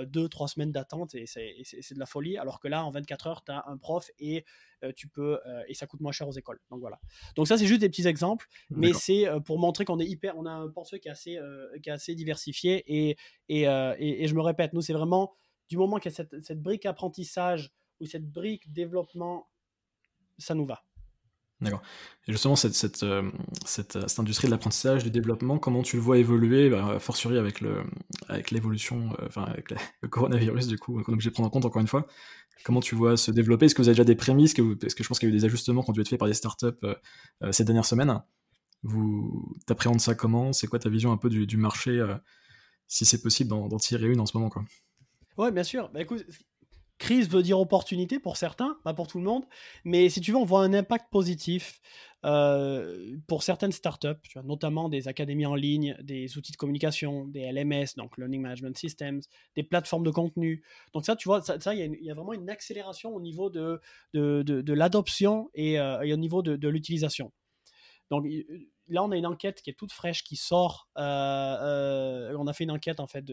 [0.06, 3.44] deux, trois semaines d'attente et c'est de la folie, alors que là, en 24 heures,
[3.44, 4.44] tu as un prof et
[4.96, 6.60] tu peux et ça coûte moins cher aux écoles.
[6.70, 6.98] Donc voilà.
[7.34, 10.46] Donc ça, c'est juste des petits exemples, mais c'est pour montrer qu'on est hyper, on
[10.46, 11.38] a un portefeuille qui est assez,
[11.82, 13.16] qui est assez diversifié et,
[13.48, 15.34] et, et, je me répète, nous, c'est vraiment
[15.68, 19.48] du moment qu'il y a cette, cette brique apprentissage ou cette brique développement
[20.38, 20.82] ça nous va.
[21.60, 21.80] D'accord.
[22.28, 23.30] Et justement, cette, cette, euh,
[23.64, 27.84] cette, industrie de l'apprentissage, du développement, comment tu le vois évoluer, bah, fortiori avec, le,
[28.28, 29.70] avec l'évolution, euh, enfin avec
[30.02, 32.06] le coronavirus, du coup, qu'on est obligé de prendre en compte encore une fois.
[32.64, 33.66] Comment tu vois se développer?
[33.66, 34.54] Est-ce que vous avez déjà des prémices?
[34.80, 36.18] Parce que je pense qu'il y a eu des ajustements qui ont dû être faits
[36.18, 38.20] par des startups euh, ces dernières semaines?
[38.82, 40.52] Vous t'appréhendes ça comment?
[40.52, 42.04] C'est quoi ta vision un peu du, du marché
[42.86, 44.64] Si c'est possible d'en, tirer une en ce moment quoi?
[45.38, 45.90] Ouais, bien sûr.
[45.92, 46.24] Bah, écoute,
[46.98, 49.44] Crise veut dire opportunité pour certains, pas pour tout le monde,
[49.84, 51.80] mais si tu veux, on voit un impact positif
[52.24, 57.52] euh, pour certaines startups, tu notamment des académies en ligne, des outils de communication, des
[57.52, 59.20] LMS, donc Learning Management Systems,
[59.54, 60.64] des plateformes de contenu.
[60.92, 63.80] Donc ça, tu vois, ça, il y, a vraiment une accélération au niveau de,
[64.14, 67.30] de, de, l'adoption et, euh, et, au niveau de, l'utilisation.
[68.10, 68.26] Donc
[68.88, 70.88] là, on a une enquête qui est toute fraîche qui sort.
[70.96, 73.24] Euh, euh, on a fait une enquête en fait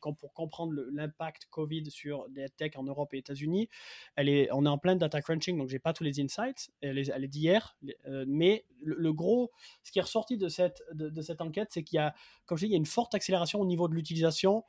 [0.00, 3.68] pour comprendre l'impact Covid sur les tech en Europe et États-Unis.
[4.16, 6.70] On est en plein data crunching, donc j'ai pas tous les insights.
[6.80, 9.50] Elle est, d'hier, euh, mais le, gros,
[9.82, 12.14] ce qui est ressorti de cette, de, cette enquête, c'est qu'il y a,
[12.46, 14.64] comme je dis, il y a une forte accélération au niveau de l'utilisation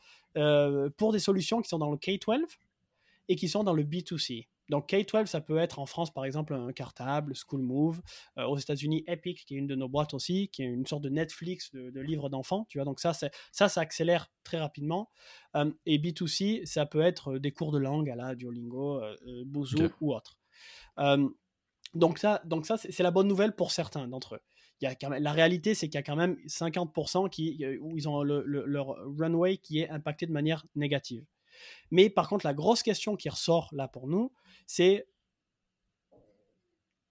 [0.97, 2.41] pour des solutions qui sont dans le K-12
[3.29, 4.47] et qui sont dans le B2C.
[4.69, 8.01] Donc K-12, ça peut être en France, par exemple, un cartable, School Move.
[8.37, 11.03] Euh, aux États-Unis, Epic, qui est une de nos boîtes aussi, qui est une sorte
[11.03, 12.65] de Netflix de, livres d'enfants.
[12.69, 15.09] Tu vois, donc ça, ça, ça accélère très rapidement.
[15.55, 19.89] Euh, et B2C, ça peut être des cours de langue à la Duolingo, euh, Boozoo
[20.01, 20.37] ou autre.
[21.95, 24.41] donc ça, donc ça c'est la bonne nouvelle pour certains d'entre eux.
[24.81, 27.65] Il y a quand même, la réalité, c'est qu'il y a quand même 50% qui,
[27.81, 31.25] où ils ont leur runway qui est impacté de manière négative.
[31.91, 34.31] Mais par contre, la grosse question qui ressort là pour nous,
[34.67, 35.07] c'est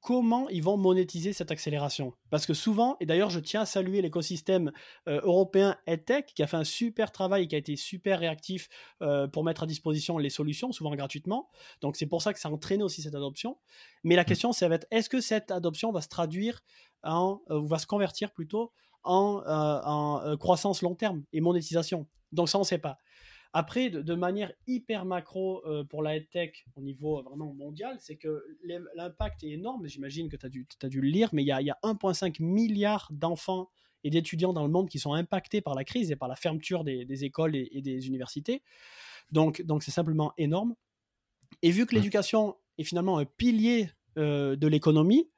[0.00, 2.14] comment ils vont monétiser cette accélération.
[2.30, 4.72] Parce que souvent, et d'ailleurs je tiens à saluer l'écosystème
[5.08, 8.68] euh, européen EdTech qui a fait un super travail et qui a été super réactif
[9.02, 11.48] euh, pour mettre à disposition les solutions, souvent gratuitement.
[11.80, 13.58] Donc c'est pour ça que ça a entraîné aussi cette adoption.
[14.04, 14.24] Mais la mmh.
[14.24, 16.60] question, c'est est-ce que cette adoption va se traduire
[17.02, 18.72] en, euh, ou va se convertir plutôt
[19.04, 22.06] en, en croissance long terme et monétisation?
[22.32, 22.98] Donc ça, on ne sait pas.
[23.54, 28.44] Après, de, manière hyper macro euh, pour la tech au niveau vraiment mondial, c'est que
[28.94, 29.86] l'impact est énorme.
[29.86, 33.08] J'imagine que tu as, dû, as dû le lire, mais il y a, 1,5 milliard
[33.10, 33.70] d'enfants
[34.04, 36.84] et d'étudiants dans le monde qui sont impactés par la crise et par la fermeture
[36.84, 38.62] des, écoles et, des universités.
[39.32, 40.74] Donc, donc c'est simplement énorme.
[41.62, 45.30] Et vu que l'éducation est finalement un pilier euh, de l'économie,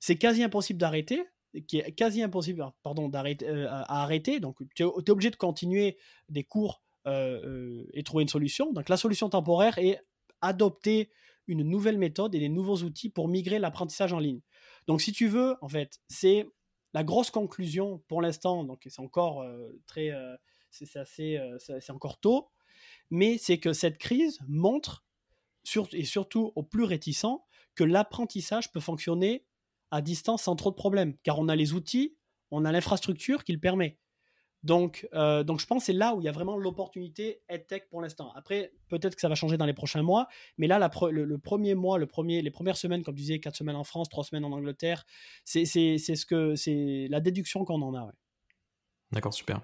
[0.00, 1.22] c'est quasi impossible d'arrêter
[1.66, 4.40] qui est quasi impossible pardon, d'arrêter, euh, à arrêter.
[4.40, 5.96] Donc, tu es, es, obligé de continuer
[6.28, 8.72] des cours euh, euh, et trouver une solution.
[8.72, 10.00] Donc la solution temporaire est
[10.40, 11.10] adopter
[11.46, 14.40] une nouvelle méthode et des nouveaux outils pour migrer l'apprentissage en ligne.
[14.88, 16.48] Donc si tu veux, en fait, c'est
[16.94, 20.10] la grosse conclusion pour l'instant, donc c'est encore euh, très,
[20.70, 22.48] c'est assez, c'est encore tôt,
[23.10, 25.04] mais c'est que cette crise montre,
[25.92, 29.46] et surtout aux plus réticents, que l'apprentissage peut fonctionner
[29.90, 32.16] à distance sans trop de problèmes, car on a les outils,
[32.50, 33.98] on a l'infrastructure qui le permet.
[34.66, 37.88] Donc, euh, donc je pense que c'est là où il y a vraiment l'opportunité EdTech
[37.88, 38.32] pour l'instant.
[38.34, 40.26] Après, peut-être que ça va changer dans les prochains mois,
[40.58, 42.06] mais là, le, premier mois, les
[42.50, 45.06] premières semaines, comme tu disais, quatre semaines en France, trois semaines en Angleterre,
[45.44, 48.10] c'est ce que c'est la déduction qu'on en a.
[49.12, 49.60] D'accord, super.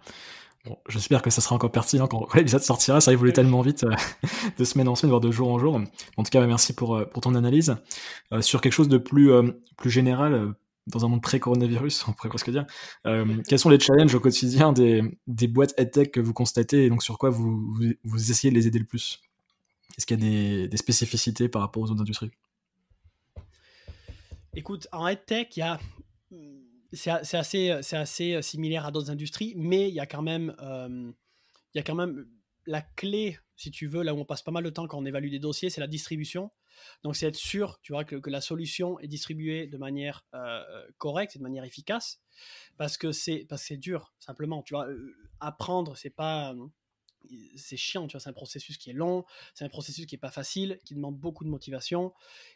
[0.64, 3.00] Bon, j'espère que ça sera encore pertinent quand, l'épisode sortira.
[3.00, 3.90] Ça évolue tellement vite euh,
[4.56, 5.80] de semaine en semaine, voire de jour en jour.
[6.16, 7.74] En tout cas, merci pour, euh, pour ton analyse.
[8.40, 9.32] sur quelque chose de plus,
[9.76, 10.54] plus général,
[10.86, 12.66] dans un monde pré-coronavirus, on pourrait presque dire.
[13.06, 16.88] Euh, quels sont les challenges au quotidien des, des boîtes EdTech que vous constatez et
[16.88, 19.20] donc sur quoi vous, vous, essayez de les aider le plus?
[19.96, 22.30] Est-ce qu'il y a des, des, spécificités par rapport aux autres industries?
[24.54, 25.78] Écoute, en EdTech, il y a
[26.92, 31.10] c'est assez, c'est assez similaire à d'autres industries, mais il y a quand même, euh,
[31.74, 32.26] il y a quand même
[32.66, 35.06] la clé, si tu veux, là où on passe pas mal de temps quand on
[35.06, 36.50] évalue des dossiers, c'est la distribution.
[37.02, 40.62] Donc, c'est être sûr, tu vois, que, que, la solution est distribuée de manière euh,
[40.98, 42.20] correcte et de manière efficace,
[42.76, 44.62] parce que c'est parce c'est dur, simplement.
[44.62, 46.54] Tu vois, euh, apprendre, c'est pas
[47.56, 50.18] c'est chiant, tu vois, c'est un processus qui est long, c'est un processus qui est
[50.18, 52.12] pas facile, qui demande beaucoup de motivation.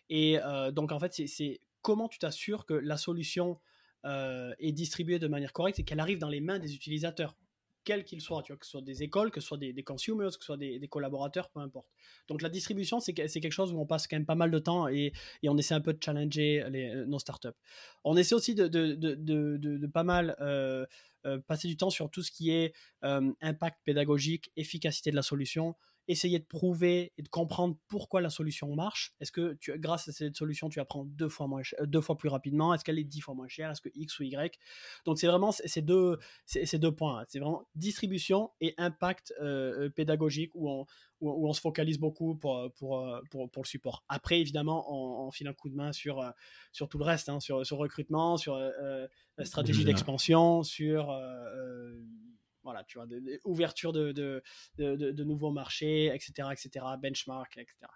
[0.09, 3.61] Et euh, donc, en fait, c'est comment tu t'assures que la solution
[4.61, 7.35] est distribuée de manière correcte et qu'elle arrive dans les mains des utilisateurs
[8.18, 10.46] soient, tu vois, que ce soit des écoles, que ce soit des, consumers, que ce
[10.46, 11.88] soit des, collaborateurs, peu importe.
[12.29, 14.88] Donc la distribution, c'est quelque chose où on passe quand même pas mal de temps
[14.88, 15.12] et,
[15.44, 17.49] on essaie un peu de challenger les, euh, nos startups.
[18.05, 20.85] On essaie aussi de, de, pas mal euh,
[21.25, 22.75] euh, passer du temps sur tout ce qui est
[23.40, 25.75] impact pédagogique, efficacité de la solution
[26.09, 29.14] essayer de prouver et de comprendre pourquoi la solution marche.
[29.21, 32.29] Est-ce que tu, grâce à cette solution, tu apprends deux fois, moins, deux fois plus
[32.29, 32.75] rapidement?
[32.75, 33.71] Est-ce qu'elle est dix fois moins chère?
[33.71, 34.59] Est-ce que X ou Y?
[35.05, 37.25] Donc, c'est vraiment ces deux, ces deux points.
[37.29, 40.87] C'est vraiment distribution et impact euh, euh, pédagogique où on,
[41.21, 44.05] où, on se focalise beaucoup pour, pour, pour, pour le support.
[44.09, 46.23] Après, évidemment, on, file un coup de main sur,
[46.73, 51.11] sur tout le reste, hein, sur, sur recrutement, sur la stratégie d'expansion, sur
[52.66, 53.07] voilà, tu vois,
[53.44, 54.42] ouverture de, de,
[54.79, 57.87] de, nouveaux marchés, etc., etc., benchmark, etc.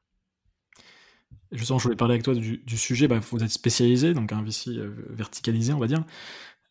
[1.53, 3.09] Justement, je voulais parler avec toi du, sujet.
[3.09, 6.05] Bah, vous êtes spécialisé, donc un VC euh, verticalisé, on va dire.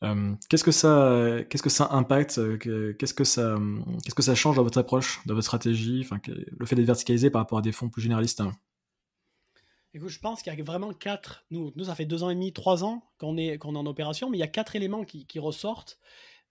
[0.04, 3.58] Euh, qu'est-ce que ça, qu'est-ce que ça impacte euh, Qu'est-ce que ça,
[4.04, 7.30] qu'est-ce que ça change dans votre approche, dans votre stratégie Enfin, le fait d'être verticalisé
[7.30, 8.40] par rapport à des fonds plus généralistes.
[8.40, 8.54] Hein?
[9.94, 11.44] Écoute, je pense qu'il y a vraiment quatre.
[11.52, 13.86] Nous, nous, ça fait deux ans et demi, trois ans qu'on est, qu'on est en
[13.86, 16.00] opération, mais il y a quatre éléments qui, qui ressortent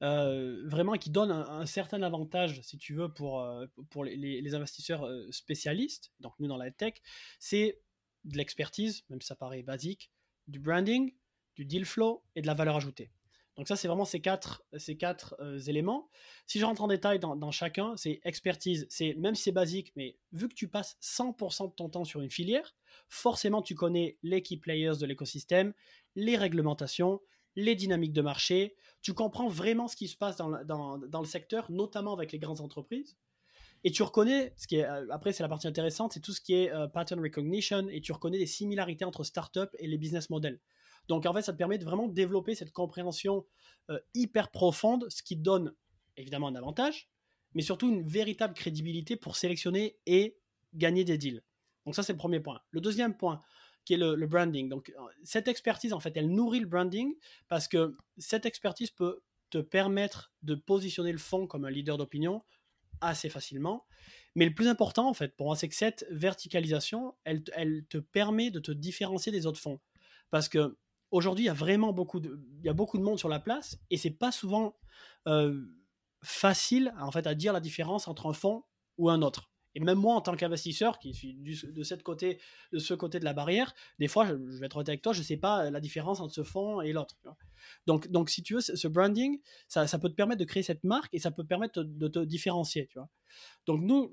[0.03, 5.05] euh, vraiment qui donne un, certain avantage, si tu veux, pour, euh, pour les, investisseurs
[5.05, 6.95] euh, spécialistes, donc nous dans la tech,
[7.41, 7.81] c'est
[8.25, 10.11] de l'expertise, même si ça paraît basique,
[10.47, 11.15] du branding,
[11.57, 13.11] du deal flow et de la valeur ajoutée.
[13.57, 15.37] Donc ça, c'est vraiment ces quatre, ces quatre
[15.69, 16.09] éléments.
[16.47, 20.17] Si je rentre en détail dans, chacun, c'est expertise, c'est même si c'est basique, mais
[20.31, 22.77] vu que tu passes 100% de ton temps sur une filière,
[23.09, 25.75] forcément tu connais les key players de l'écosystème,
[26.15, 27.21] les réglementations,
[27.57, 32.13] les dynamiques de marché, tu comprends vraiment ce qui se passe dans, le secteur, notamment
[32.13, 33.17] avec les grandes entreprises.
[33.85, 36.41] Et tu reconnais, ce qui est, euh, après c'est la partie intéressante, c'est tout ce
[36.41, 40.31] qui est euh, pattern recognition, et tu reconnais les similarités entre startups et les business
[40.31, 40.61] models.
[41.07, 43.47] Donc en fait, ça te permet de vraiment développer cette compréhension
[43.91, 45.75] euh, hyper profonde, ce qui te donne
[46.17, 47.09] évidemment un avantage,
[47.55, 50.37] mais surtout une véritable crédibilité pour sélectionner et
[50.75, 51.43] gagner des deals.
[51.87, 52.61] Donc ça, c'est le premier point.
[52.71, 53.41] Le deuxième point,
[53.89, 54.69] qui est le, branding.
[54.69, 57.15] Donc, euh, cette expertise, en fait, elle nourrit le branding
[57.49, 62.45] parce que cette expertise peut te permettre de positionner le fonds comme un leader d'opinion
[63.01, 63.87] assez facilement.
[64.35, 67.97] Mais le plus important, en fait, pour moi, c'est que cette verticalisation, elle, elle te
[67.97, 69.81] permet de te différencier des autres fonds.
[70.29, 70.77] Parce que
[71.11, 73.41] aujourd'hui, il y a vraiment beaucoup de, il y a beaucoup de monde sur la
[73.41, 74.77] place et c'est pas souvent
[75.29, 75.65] euh,
[76.23, 78.65] facile, en fait, à dire la différence entre un fonds
[78.99, 79.48] ou un autre.
[79.75, 82.41] Et même moi, en tant qu'investisseur, qui suis de, cette côté,
[82.73, 85.21] de ce côté de la barrière, des fois, je, vais être honnête avec toi, je
[85.21, 87.17] ne sais pas la différence entre ce fonds et l'autre.
[87.87, 90.85] Donc, donc, si tu veux, ce branding, ça, ça, peut te permettre de créer cette
[90.85, 92.87] marque et ça peut permettre de te différencier.
[92.87, 93.09] Tu vois.
[93.67, 94.13] Donc, nous,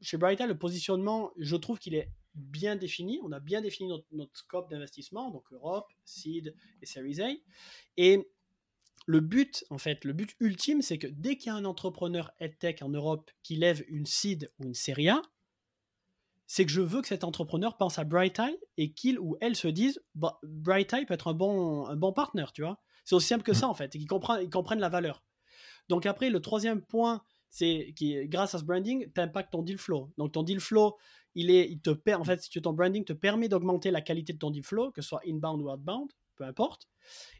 [0.00, 3.20] chez Brighta, le positionnement, je trouve qu'il est bien défini.
[3.22, 7.28] On a bien défini notre, notre scope d'investissement, donc Europe, Seed et Series A.
[7.96, 8.28] Et
[9.08, 12.30] le but, en fait, le but ultime, c'est que dès qu'il y a un entrepreneur
[12.40, 15.22] EdTech en Europe qui lève une seed ou une série A,
[16.46, 19.56] c'est que je veux que cet entrepreneur pense à Bright Eye et qu'il ou elle
[19.56, 22.82] se dise bah, Bright Eye peut être un bon, un bon partenaire, tu vois.
[23.06, 25.24] C'est aussi simple que ça, en fait, et qu'ils comprennent, comprennent la valeur.
[25.88, 29.78] Donc après, le troisième point, c'est que grâce à ce branding, tu impactes ton deal
[29.78, 30.12] flow.
[30.18, 30.98] Donc ton deal flow,
[31.34, 34.34] il, est, il te en fait, si tu ton branding te permet d'augmenter la qualité
[34.34, 36.88] de ton deal flow, que ce soit inbound ou outbound, peu importe.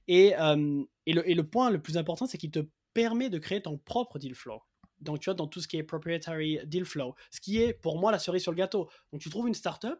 [0.08, 2.60] Et, euh, et, le, et, le, point le plus important, c'est qu'il te
[2.92, 4.60] permet de créer ton propre deal flow.
[5.00, 7.98] Donc, tu vois, dans tout ce qui est proprietary deal flow, ce qui est pour
[7.98, 8.90] moi la cerise sur le gâteau.
[9.12, 9.98] Donc, tu trouves une startup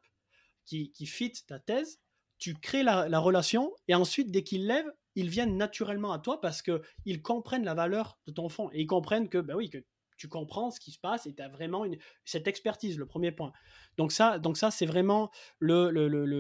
[0.65, 2.01] qui, qui fit ta thèse,
[2.39, 6.41] tu crées la, la relation, et ensuite, dès qu'il lève, ils viennent naturellement à toi
[6.41, 9.79] parce qu'ils comprennent la valeur de ton fonds et ils comprennent que, bah oui, que
[10.19, 13.33] tu comprends ce qui se passe et tu as vraiment une, cette expertise, le premier
[13.33, 13.53] point.
[13.97, 15.31] Donc ça, donc ça c'est vraiment
[15.61, 15.91] le,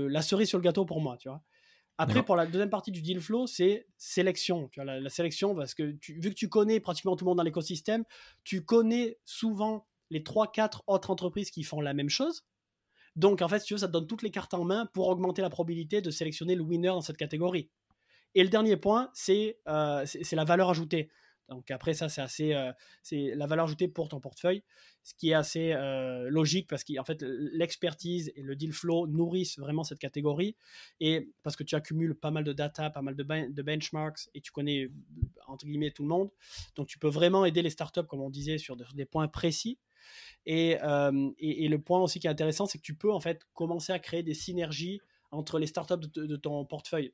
[0.09, 1.43] la cerise sur le gâteau pour moi, tu vois.
[2.01, 4.69] Après, pour la deuxième partie du deal flow, c'est sélection.
[4.69, 7.43] Tu vois, la, sélection, parce que vu que tu connais pratiquement tout le monde dans
[7.43, 8.05] l'écosystème,
[8.45, 12.47] tu connais souvent les 3-4 autres entreprises qui font la même chose.
[13.17, 15.09] Donc, en fait, si tu veux, ça te donne toutes les cartes en main pour
[15.09, 17.69] augmenter la probabilité de sélectionner le winner dans cette catégorie.
[18.37, 21.11] Et le dernier point, c'est euh, la valeur ajoutée.
[21.49, 24.63] Donc après ça, c'est assez, euh, c'est la valeur ajoutée pour ton portefeuille,
[25.03, 29.59] ce qui est assez euh, logique parce qu'en fait l'expertise et le deal flow nourrissent
[29.59, 30.57] vraiment cette catégorie
[31.01, 34.41] et parce que tu accumules pas mal de data, pas mal de, de benchmarks et
[34.41, 34.91] tu connais
[35.47, 36.31] entre guillemets tout le monde,
[36.77, 39.79] donc tu peux vraiment aider les startups comme on disait sur, des points précis.
[40.49, 43.43] Euh, et, et, le point aussi qui est intéressant, c'est que tu peux en fait
[43.53, 47.13] commencer à créer des synergies entre les startups de ton portefeuille.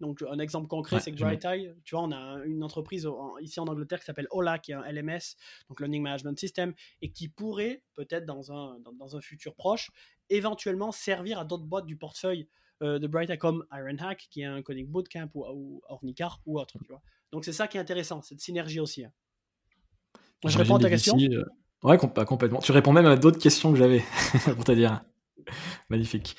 [0.00, 3.08] Donc, un exemple concret, c'est que Bright Eye, tu vois, on a une entreprise
[3.40, 5.36] ici en Angleterre qui s'appelle Ola, qui est un LMS,
[5.68, 9.90] donc Learning Management System, et qui pourrait, peut-être dans un, dans, un futur proche,
[10.28, 12.48] éventuellement servir à d'autres boîtes du portefeuille
[12.82, 16.60] euh, de Bright Eye, comme Ironhack, qui est un coding bootcamp, ou, ou Ornicar, ou
[16.60, 17.02] autre, tu vois.
[17.32, 19.04] Donc, c'est ça qui est intéressant, cette synergie aussi.
[19.04, 19.12] Hein.
[20.44, 21.44] Je réponds à ta question Oui, euh,
[21.82, 22.58] Ouais, complètement.
[22.60, 24.02] Tu réponds même à d'autres questions que j'avais,
[24.54, 25.02] pour te dire.
[25.90, 26.36] Magnifique.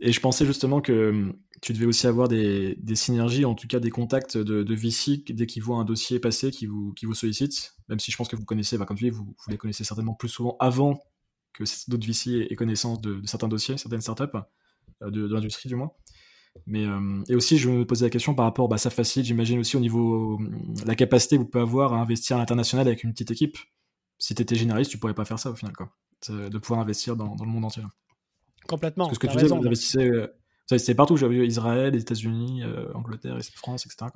[0.00, 3.80] Et je pensais justement que hum, tu devais aussi avoir des, synergies, en tout cas
[3.80, 7.74] des contacts de, VC dès qu'ils voient un dossier passer qui vous, qui vous sollicite,
[7.88, 10.14] même si je pense que vous connaissez, bah, comme tu dis, vous, les connaissez certainement
[10.14, 11.02] plus souvent avant
[11.52, 14.36] que d'autres VC aient connaissance de, certains dossiers, certaines startups,
[15.02, 15.92] euh, de, l'industrie du moins.
[16.66, 19.58] Mais, hum, et aussi, je me posais la question par rapport, bah, ça facilite, j'imagine
[19.58, 23.04] aussi au niveau, hum, la capacité que vous pouvez avoir à investir à l'international avec
[23.04, 23.58] une petite équipe.
[24.18, 25.94] Si tu étais généraliste, tu pourrais pas faire ça au final, quoi.
[26.28, 27.82] De pouvoir investir dans le monde entier.
[28.68, 29.06] Complètement.
[29.06, 31.16] Parce que tu disais, vous investissez, euh, partout.
[31.16, 34.10] Vu Israël, les États-Unis, euh, Angleterre, France, etc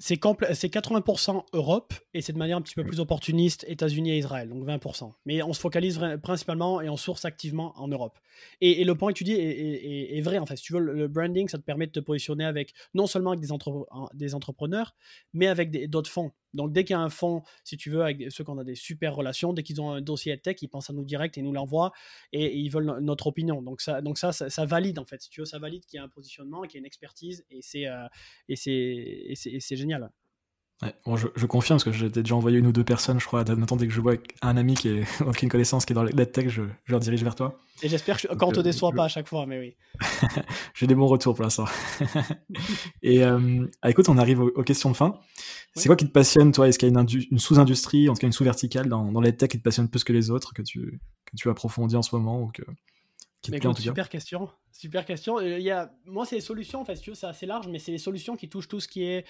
[0.00, 4.48] c'est 80% Europe et c'est de manière un petit peu plus opportuniste États-Unis et Israël,
[4.48, 5.12] donc 20%.
[5.26, 8.18] Mais on se focalise principalement et on source activement en Europe.
[8.62, 10.56] Et, le point que tu dis est, vrai en fait.
[10.56, 13.42] Si tu veux, le, branding, ça te permet de te positionner avec non seulement avec
[13.42, 13.48] des,
[14.14, 14.94] des entrepreneurs,
[15.34, 16.32] mais avec d'autres fonds.
[16.54, 18.74] Donc dès qu'il y a un fonds, si tu veux, avec ceux qu'on a des
[18.74, 21.52] super relations, dès qu'ils ont un dossier tech, ils pensent à nous direct et nous
[21.52, 21.92] l'envoient
[22.32, 23.62] et, ils veulent notre opinion.
[23.62, 25.22] Donc ça, donc ça, ça, valide en fait.
[25.22, 27.44] Si tu veux, ça valide qu'il y a un positionnement, qu'il y a une expertise
[27.50, 28.06] et c'est euh,
[28.48, 29.89] et c'est génial.
[30.82, 33.40] Ouais, bon, je, confirme parce que j'ai déjà envoyé une ou deux personnes, je crois,
[33.40, 36.26] notamment dès que je vois un ami qui est aucune connaissance qui est dans la
[36.26, 37.58] tech, je, je leur dirige vers toi.
[37.82, 39.76] Et j'espère que quand on te euh, déçoit pas à chaque fois, mais oui.
[40.74, 41.66] j'ai des bons retours pour l'instant.
[43.02, 45.18] et euh, ah, écoute, on arrive aux, questions de fin.
[45.74, 46.66] C'est quoi qui te passionne, toi?
[46.66, 49.50] Est-ce qu'il y a une, sous-industrie, en tout cas une sous-verticale dans, dans la tech
[49.50, 52.42] qui te passionne plus que les autres, que tu, que tu approfondis en ce moment
[52.42, 52.62] ou que,
[53.42, 55.38] qui te super question, super question.
[55.38, 57.92] Euh, il y a, moi, c'est les solutions, en fait, c'est assez large, mais c'est
[57.92, 59.24] les solutions qui touchent tout ce qui est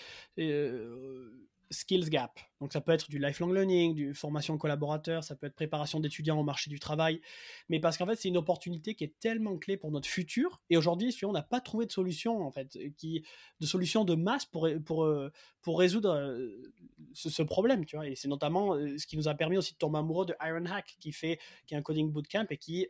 [1.71, 2.39] skills gap.
[2.61, 6.39] Donc ça peut être du lifelong learning, du formation collaborateur, ça peut être préparation d'étudiants
[6.39, 7.21] au marché du travail.
[7.69, 10.61] Mais parce qu'en fait, c'est une opportunité qui est tellement clé pour notre futur.
[10.69, 13.25] Et aujourd'hui, si on n'a pas trouvé de solution, en fait, qui,
[13.61, 16.49] de solution de masse pour, pour, euh, pour résoudre euh,
[17.13, 18.09] ce, problème, tu vois.
[18.09, 20.97] Et c'est notamment euh, ce qui nous a permis aussi de tomber amoureux de Ironhack,
[20.99, 22.89] qui fait, qui est un coding bootcamp et qui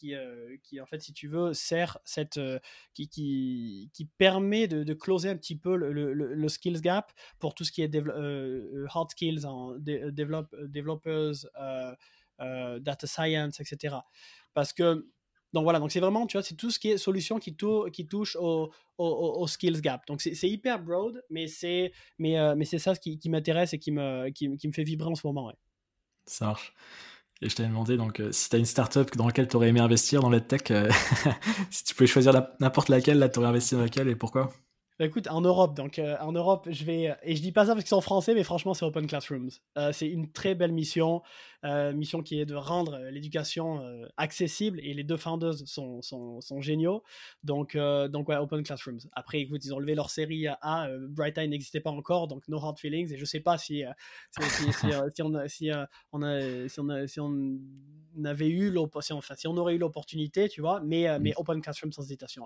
[0.00, 2.58] qui, euh, qui, en fait, si tu veux, sert cette, euh,
[2.94, 7.54] qui, qui, qui, permet de, de, closer un petit peu le, le, skills gap pour
[7.54, 11.46] tout ce qui est euh, hard skills en develop, developers,
[12.38, 13.96] data science, etc.
[14.54, 15.06] Parce que
[15.52, 17.56] donc voilà, donc c'est vraiment, tu vois, c'est tout ce qui est solution qui,
[17.92, 20.06] qui touche au, au, au, skills gap.
[20.06, 23.90] Donc c'est hyper broad, mais c'est mais, mais c'est ça qui, qui m'intéresse et qui
[23.90, 25.48] me, qui, qui, me fait vibrer en ce moment.
[25.48, 25.56] Ouais.
[26.24, 26.72] Ça marche.
[27.42, 29.68] Et je t'avais demandé donc euh, si tu as une startup dans laquelle tu aurais
[29.68, 30.90] aimé investir dans la tech, euh,
[31.70, 34.50] si tu pouvais choisir n'importe laquelle, là tu aurais investi dans laquelle et pourquoi?
[35.00, 37.72] Bah, écoute, en Europe, donc euh, en Europe, je vais et je dis pas ça
[37.72, 39.48] parce qu'ils sont français, mais franchement, c'est Open Classrooms.
[39.78, 41.22] Euh, c'est une très belle mission,
[41.64, 43.82] euh, mission qui est de rendre l'éducation
[44.18, 47.02] accessible et les deux founders sont, sont, sont géniaux.
[47.44, 47.78] Donc
[48.10, 48.98] donc ouais, Open Classrooms.
[49.12, 52.58] Après, écoute, ils ont levé leur série A, Bright Eye n'existait pas encore, donc No
[52.58, 53.82] Hard Feelings et je sais pas si
[54.32, 54.42] si,
[54.92, 55.70] on si on a si
[56.12, 57.58] on a, si on
[58.22, 61.34] avait eu si enfin si on aurait eu l'opportunité, tu vois, mais mais mmh.
[61.38, 62.44] Open Classrooms sans hésitation.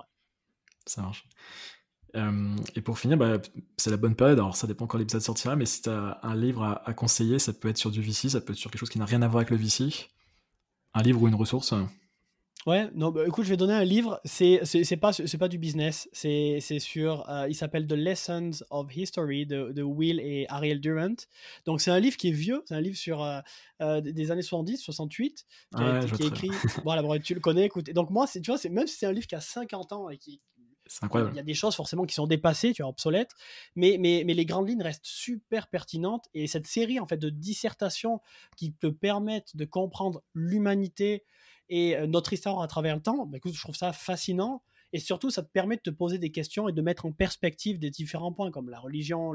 [0.87, 1.27] Ça marche.
[2.15, 3.39] Euh, et pour finir, bah,
[3.77, 4.39] c'est la bonne période.
[4.39, 7.53] Alors, ça dépend quand l'épisode sortira, mais si tu as un livre à, conseiller, ça
[7.53, 9.29] peut être sur du VC, ça peut être sur quelque chose qui n'a rien à
[9.29, 10.09] voir avec le VC.
[10.95, 11.75] Un livre ou une ressource
[12.67, 14.21] Ouais, non, bah, écoute, je vais donner un livre.
[14.25, 16.09] C'est c'est pas c'est pas du business.
[16.13, 17.29] C'est sur.
[17.29, 21.17] Euh, il s'appelle The Lessons of History de, Will et Ariel Durant.
[21.67, 22.63] Donc c'est un livre qui est vieux.
[22.67, 25.45] C'est un livre sur euh, des années 70, 68,
[25.77, 25.83] qui,
[26.17, 26.51] qui est écrit.
[26.85, 27.67] voilà, bon, tu le connais.
[27.67, 27.91] Écoute.
[27.91, 30.41] donc moi, tu vois, même si c'est un livre qui a 50 ans et qui
[30.87, 31.33] C'est incroyable.
[31.33, 33.33] Il y a des choses forcément qui sont dépassées, tu vois, obsolètes,
[33.75, 36.29] mais, mais, mais les grandes lignes restent super pertinentes.
[36.35, 38.21] Et cette série en fait de dissertations
[38.57, 41.25] qui te permettent de comprendre l'humanité
[41.69, 44.63] et euh, notre histoire à travers le temps, bah, écoute, je trouve ça fascinant.
[44.95, 47.81] Et surtout, ça te permet de te poser des questions et de mettre en perspective
[47.81, 49.33] des différents points comme la religion,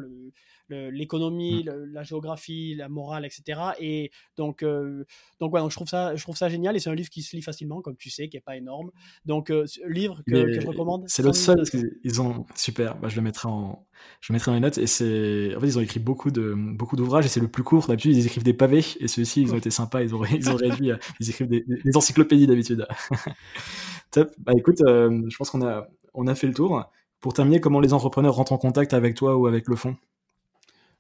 [0.70, 1.92] l'économie, le, mmh.
[1.92, 3.60] la géographie, la morale, etc.
[3.78, 5.04] Et donc, euh,
[5.42, 6.78] donc, ouais, donc je, trouve ça, je trouve ça génial.
[6.78, 8.92] Et c'est un livre qui se lit facilement, comme tu sais, qui n'est pas énorme.
[9.26, 11.04] Donc, euh, livre que, je recommande.
[11.08, 12.46] C'est le seul, parce qu'ils ont.
[12.56, 13.86] Super, bah, je le mettrai en.
[14.22, 16.96] Je mettrai dans les notes et c'est en fait ils ont écrit beaucoup de beaucoup
[16.96, 19.58] d'ouvrages et c'est le plus court d'habitude ils écrivent des pavés et ceux-ci ils ont
[19.58, 22.88] été sympas ils ont ils ont réduit ils écrivent des, des encyclopédies d'habitude
[24.12, 24.32] Top.
[24.40, 26.84] Bah écoute, euh, je pense qu'on a, on a fait le tour.
[27.20, 29.98] Pour terminer, comment les entrepreneurs rentrent en contact avec toi ou avec le fonds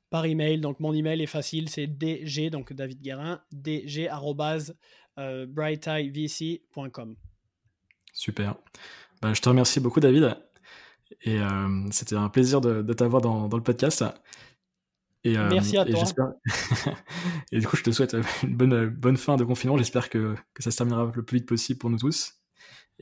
[0.09, 0.59] Par email.
[0.59, 4.09] Donc mon email est facile, c'est dg, donc David Guérin, dg
[5.17, 5.47] euh,
[8.13, 8.55] Super.
[9.21, 10.37] Bah, je te remercie beaucoup, David.
[11.23, 14.05] Et euh, c'était un plaisir de, t'avoir dans, dans, le podcast.
[15.23, 16.35] Et, Merci à toi.
[17.51, 19.77] et du coup, je te souhaite une bonne, bonne fin de confinement.
[19.77, 22.38] J'espère que, que ça se terminera le plus vite possible pour nous tous.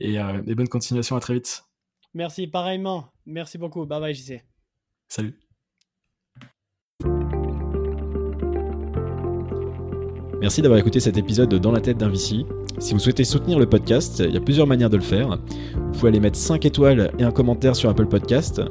[0.00, 1.64] Euh, et, bonne continuation, à très vite.
[2.14, 3.06] Merci, pareillement.
[3.26, 3.84] Merci beaucoup.
[3.84, 4.42] Bye bye, JC.
[5.08, 5.38] Salut.
[10.40, 12.46] Merci d'avoir écouté cet épisode de Dans la tête d'un VC.
[12.78, 15.36] Si vous souhaitez soutenir le podcast, il y a plusieurs manières de le faire.
[15.74, 18.62] Vous pouvez aller mettre 5 étoiles et un commentaire sur Apple Podcast,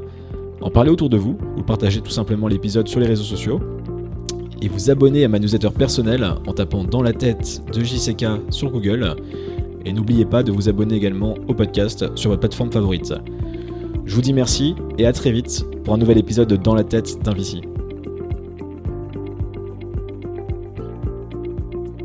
[0.61, 3.59] en parler autour de vous, ou partager tout simplement l'épisode sur les réseaux sociaux,
[4.61, 8.71] et vous abonner à ma newsletter personnelle en tapant Dans la tête de JCK sur
[8.71, 9.15] Google
[9.87, 13.13] et n'oubliez pas de vous abonner également au podcast sur votre plateforme favorite.
[14.05, 16.83] Je vous dis merci et à très vite pour un nouvel épisode de Dans la
[16.83, 17.61] tête d'un VC.